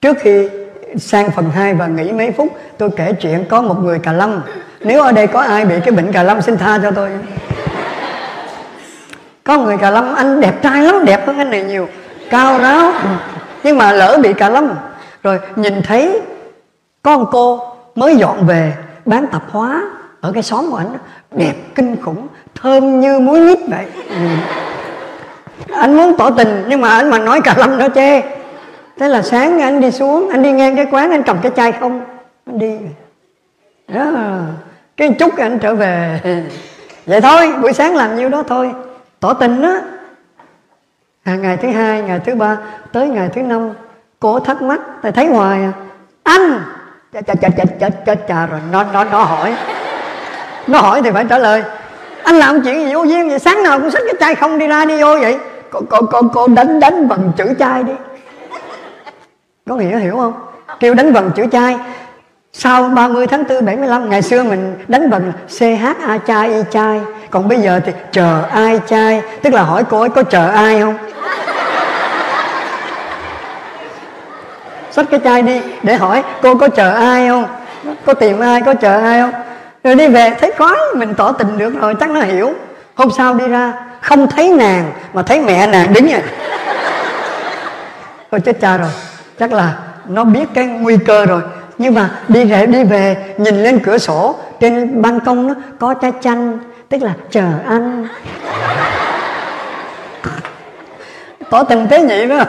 [0.00, 0.48] trước khi
[0.96, 4.42] sang phần 2 và nghỉ mấy phút, tôi kể chuyện có một người cà lâm.
[4.80, 7.10] Nếu ở đây có ai bị cái bệnh cà lâm, xin tha cho tôi.
[9.44, 11.88] Có người cà lâm, anh đẹp trai lắm, đẹp hơn anh này nhiều.
[12.30, 12.92] Cao ráo.
[13.62, 14.74] Nhưng mà lỡ bị cà lâm.
[15.22, 16.20] Rồi nhìn thấy
[17.02, 18.72] con cô mới dọn về
[19.04, 19.82] bán tạp hóa
[20.20, 20.96] ở cái xóm của anh
[21.32, 23.86] đẹp kinh khủng thơm như muối nhít vậy.
[24.08, 24.26] Ừ.
[25.72, 28.20] anh muốn tỏ tình nhưng mà anh mà nói cà lâm nó chê.
[28.98, 31.72] Thế là sáng anh đi xuống anh đi ngang cái quán anh cầm cái chai
[31.72, 32.00] không
[32.46, 32.78] anh đi.
[33.88, 34.10] Đó.
[34.96, 36.20] Cái chút anh trở về.
[37.06, 38.70] Vậy thôi buổi sáng làm nhiêu đó thôi.
[39.20, 39.76] Tỏ tình đó
[41.24, 42.58] à, ngày thứ hai ngày thứ ba
[42.92, 43.70] tới ngày thứ năm
[44.20, 45.72] cô thắc mắc thầy thấy hoài à.
[46.22, 46.60] Anh
[47.14, 48.60] chà chà chà chà chà chà, chà rồi.
[48.72, 49.54] Nó nó nó hỏi.
[50.66, 51.62] Nó hỏi thì phải trả lời.
[52.24, 53.38] Anh làm chuyện gì vô duyên vậy?
[53.38, 55.38] Sáng nào cũng xách cái chai không đi ra đi vô vậy.
[55.70, 57.92] Cô cô cô, cô đánh đánh bằng chữ chai đi.
[59.68, 60.32] Có nghĩa hiểu không?
[60.80, 61.76] Kêu đánh vần chữ chai.
[62.52, 67.00] Sau 30 tháng 4 75 ngày xưa mình đánh vần CH A chai Y chai.
[67.30, 69.22] Còn bây giờ thì chờ ai chai?
[69.42, 70.94] Tức là hỏi cô ấy có chờ ai không?
[74.96, 77.46] Xách cái chai đi, để hỏi cô có chờ ai không?
[78.06, 79.32] Có tìm ai, có chờ ai không?
[79.84, 82.54] Rồi đi về, thấy có mình tỏ tình được rồi, chắc nó hiểu.
[82.94, 86.22] Hôm sau đi ra, không thấy nàng, mà thấy mẹ nàng đứng à.
[88.30, 88.90] Thôi chết cha rồi,
[89.38, 89.72] chắc là
[90.08, 91.42] nó biết cái nguy cơ rồi.
[91.78, 95.94] Nhưng mà đi về đi về, nhìn lên cửa sổ, trên ban công nó có
[95.94, 98.08] trái chanh, tức là chờ anh
[101.50, 102.44] tỏ tình tế nhị đó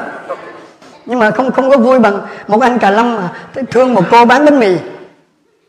[1.06, 3.30] nhưng mà không không có vui bằng một anh cà lâm mà
[3.72, 4.78] thương một cô bán bánh mì.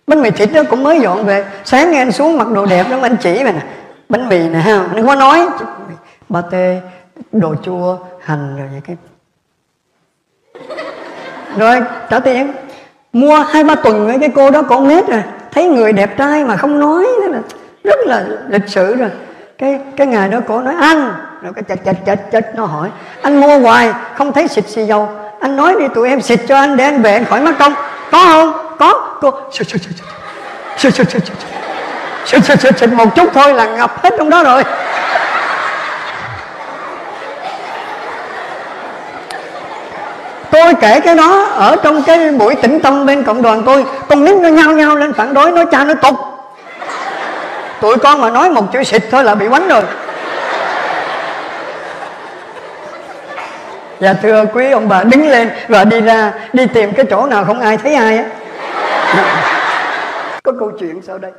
[0.06, 1.44] Bánh mì thịt đó cũng mới dọn về.
[1.64, 3.60] Sáng nghe anh xuống mặc đồ đẹp lắm anh chỉ mà nè.
[4.08, 4.86] Bánh mì nè, ha.
[4.94, 5.46] Đừng có nói.
[6.28, 6.80] Ba tê,
[7.32, 8.96] đồ chua, hành rồi vậy cái.
[11.58, 11.80] Rồi,
[12.10, 12.52] trả tiền.
[13.12, 15.22] Mua hai ba tuần với cái cô đó, con nết rồi
[15.52, 17.38] thấy người đẹp trai mà không nói nữa là
[17.84, 19.10] rất là lịch sự rồi.
[19.58, 21.12] Cái cái ngày đó cô nói anh
[21.42, 22.90] rồi cái chật chật chật chật nó hỏi.
[23.22, 25.08] Anh mua hoài, không thấy xịt xì dầu
[25.40, 27.74] anh nói đi, tụi em xịt cho anh để anh về anh khỏi mất công.
[28.12, 28.52] Có không?
[28.78, 29.16] Có.
[29.20, 29.92] Cô xịt xịt xịt
[30.76, 31.36] xịt xịt xịt xịt
[32.26, 34.62] xịt xịt xịt xịt một chút thôi là ngập hết trong đó rồi.
[40.50, 43.84] Tôi kể cái đó ở trong cái buổi tĩnh tâm bên cộng đoàn tôi.
[44.08, 46.14] Con nít nó nhao nhao lên phản đối, nói cha nó tục.
[47.80, 49.82] Tụi con mà nói một chữ xịt thôi là bị quánh rồi.
[54.00, 57.44] Dạ thưa quý ông bà, đứng lên và đi ra, đi tìm cái chỗ nào
[57.44, 58.30] không ai thấy ai á.
[60.42, 61.32] Có câu chuyện sau đây.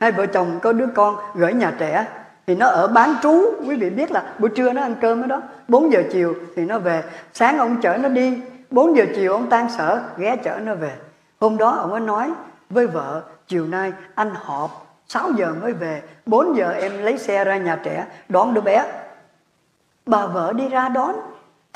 [0.00, 2.04] Hai vợ chồng có đứa con gửi nhà trẻ,
[2.46, 3.54] thì nó ở bán trú.
[3.68, 5.42] Quý vị biết là buổi trưa nó ăn cơm ở đó.
[5.68, 7.02] 4 giờ chiều thì nó về.
[7.34, 8.38] Sáng ông chở nó đi.
[8.70, 10.92] 4 giờ chiều ông tan sở, ghé chở nó về.
[11.40, 12.30] Hôm đó ông ấy nói
[12.70, 16.02] với vợ, chiều nay anh họp 6 giờ mới về.
[16.26, 18.84] 4 giờ em lấy xe ra nhà trẻ, đón đứa bé.
[20.06, 21.14] Bà vợ đi ra đón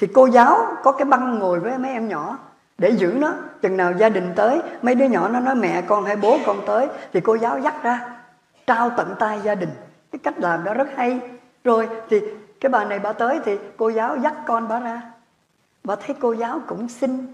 [0.01, 2.39] thì cô giáo có cái băng ngồi với mấy em nhỏ
[2.79, 3.33] để giữ nó.
[3.63, 6.57] Chừng nào gia đình tới, mấy đứa nhỏ nó nói, mẹ con hay bố con
[6.67, 6.89] tới.
[7.13, 8.17] Thì cô giáo dắt ra,
[8.67, 9.69] trao tận tay gia đình.
[10.13, 11.21] Cái cách làm đó rất hay.
[11.65, 12.21] Rồi thì
[12.61, 15.03] cái bà này bà tới thì cô giáo dắt con bà ra.
[15.85, 17.27] Bà thấy cô giáo cũng xinh.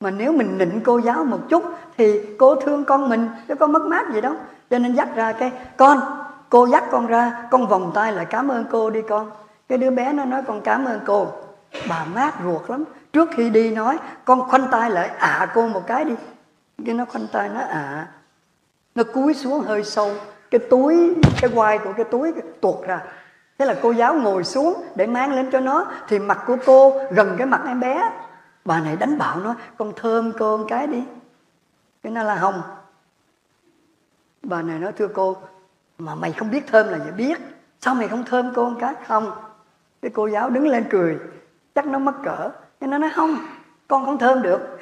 [0.00, 1.64] Mà nếu mình nịnh cô giáo một chút
[1.98, 4.34] thì cô thương con mình, chứ có mất mát gì đâu.
[4.70, 6.00] Cho nên dắt ra cái, con,
[6.48, 9.30] cô dắt con ra, con vòng tay lại cảm ơn cô đi con.
[9.68, 11.26] Cái đứa bé nó nói, con cảm ơn cô
[11.88, 12.84] bà mát ruột lắm.
[13.12, 16.14] Trước khi đi nói, con khoanh tay lại ạ à cô một cái đi.
[16.86, 18.08] Cái nó khoanh tay nó ạ à.
[18.94, 20.10] nó cúi xuống hơi sâu.
[20.50, 23.00] Cái túi, cái quai của cái túi tuột ra.
[23.58, 25.86] Thế là cô giáo ngồi xuống để mang lên cho nó.
[26.08, 28.10] Thì mặt của cô gần cái mặt em bé.
[28.64, 31.04] Bà này đánh bạo nó, con thơm cô một cái đi.
[32.02, 32.62] Cái nó là hồng
[34.42, 35.36] bà này nói, thưa cô,
[35.98, 37.38] mà mày không biết thơm là vậy biết.
[37.80, 38.94] Sao mày không thơm cô một cái?
[39.06, 39.30] Không.
[40.02, 41.18] Cái cô giáo đứng lên cười
[41.74, 42.50] chắc nó mất cỡ.
[42.80, 43.38] Nên nó nói, không,
[43.88, 44.78] con không thơm được.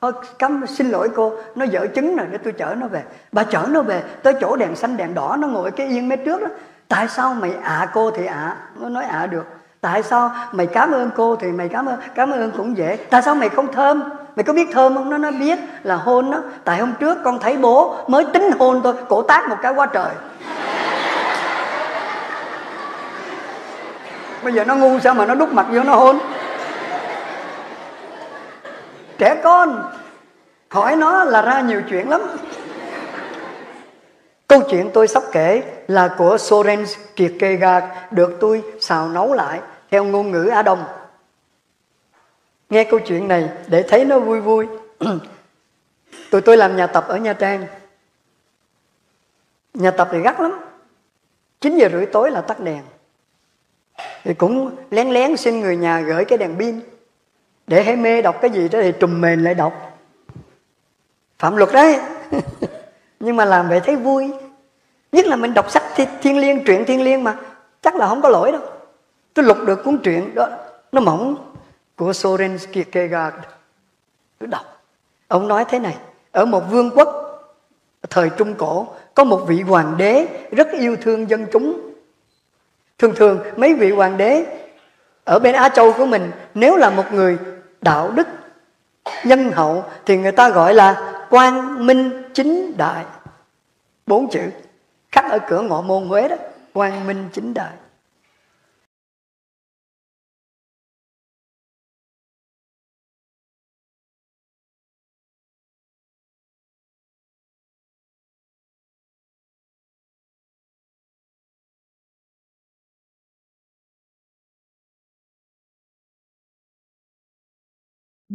[0.00, 1.32] Thôi, cấm, xin lỗi cô.
[1.54, 3.02] Nó dở trứng rồi, để tôi chở nó về.
[3.32, 6.16] Bà chở nó về, tới chỗ đèn xanh, đèn đỏ, nó ngồi cái yên mé
[6.16, 6.48] trước đó.
[6.88, 8.34] Tại sao mày ạ à cô thì ạ?
[8.34, 8.56] À?
[8.80, 9.46] nó nói, ạ à được.
[9.80, 12.96] Tại sao mày cảm ơn cô thì mày cảm ơn cảm ơn cũng dễ.
[12.96, 14.02] Tại sao mày không thơm?
[14.36, 15.10] Mày có biết thơm không?
[15.10, 16.38] Nó nói, biết là hôn đó.
[16.64, 19.86] Tại hôm trước con thấy bố mới tính hôn tôi cổ tác một cái quá
[19.86, 20.10] trời.
[24.46, 26.18] Bây giờ nó ngu sao mà nó đút mặt vô nó hôn?
[29.18, 29.92] Trẻ con
[30.68, 32.20] hỏi nó là ra nhiều chuyện lắm.
[34.48, 36.84] Câu chuyện tôi sắp kể là của Soren
[37.16, 40.84] Kierkegaard được tôi xào nấu lại theo ngôn ngữ Á Đông.
[42.70, 44.66] Nghe câu chuyện này để thấy nó vui vui.
[46.30, 47.66] Tụi tôi làm nhà tập ở Nha Trang.
[49.74, 50.60] Nhà tập thì gắt lắm.
[51.60, 52.82] 9 giờ rưỡi tối là tắt đèn
[54.24, 56.80] thì cũng lén lén xin người nhà gửi cái đèn pin.
[57.66, 59.98] Để hãy mê đọc cái gì đó thì trùm mền lại đọc.
[61.38, 62.00] Phạm luật đấy.
[63.20, 64.30] Nhưng mà làm vậy thấy vui.
[65.12, 67.36] Nhất là mình đọc sách thi thiên liêng, truyện thiên liêng mà.
[67.82, 68.60] Chắc là không có lỗi đâu.
[69.34, 70.48] Tôi lục được cuốn truyện đó,
[70.92, 71.36] nó mỏng.
[71.96, 73.36] Của Soren Kierkegaard.
[74.38, 74.82] Tôi đọc.
[75.28, 75.96] Ông nói thế này.
[76.32, 77.26] Ở một vương quốc
[78.10, 81.85] thời trung cổ, có một vị hoàng đế rất yêu thương dân chúng
[82.98, 84.46] thường thường, mấy vị hoàng đế
[85.24, 87.38] ở bên Á Châu của mình, nếu là một người
[87.80, 88.28] đạo đức,
[89.24, 93.04] nhân hậu, thì người ta gọi là quang minh chính đại.
[94.06, 94.40] Bốn chữ,
[95.12, 96.36] khắc ở cửa ngọ môn huế đó,
[96.72, 97.72] quang minh chính đại.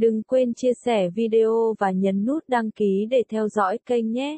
[0.02, 4.38] Đừng quên chia sẻ video và nhấn nút đăng ký để theo dõi kênh nhé.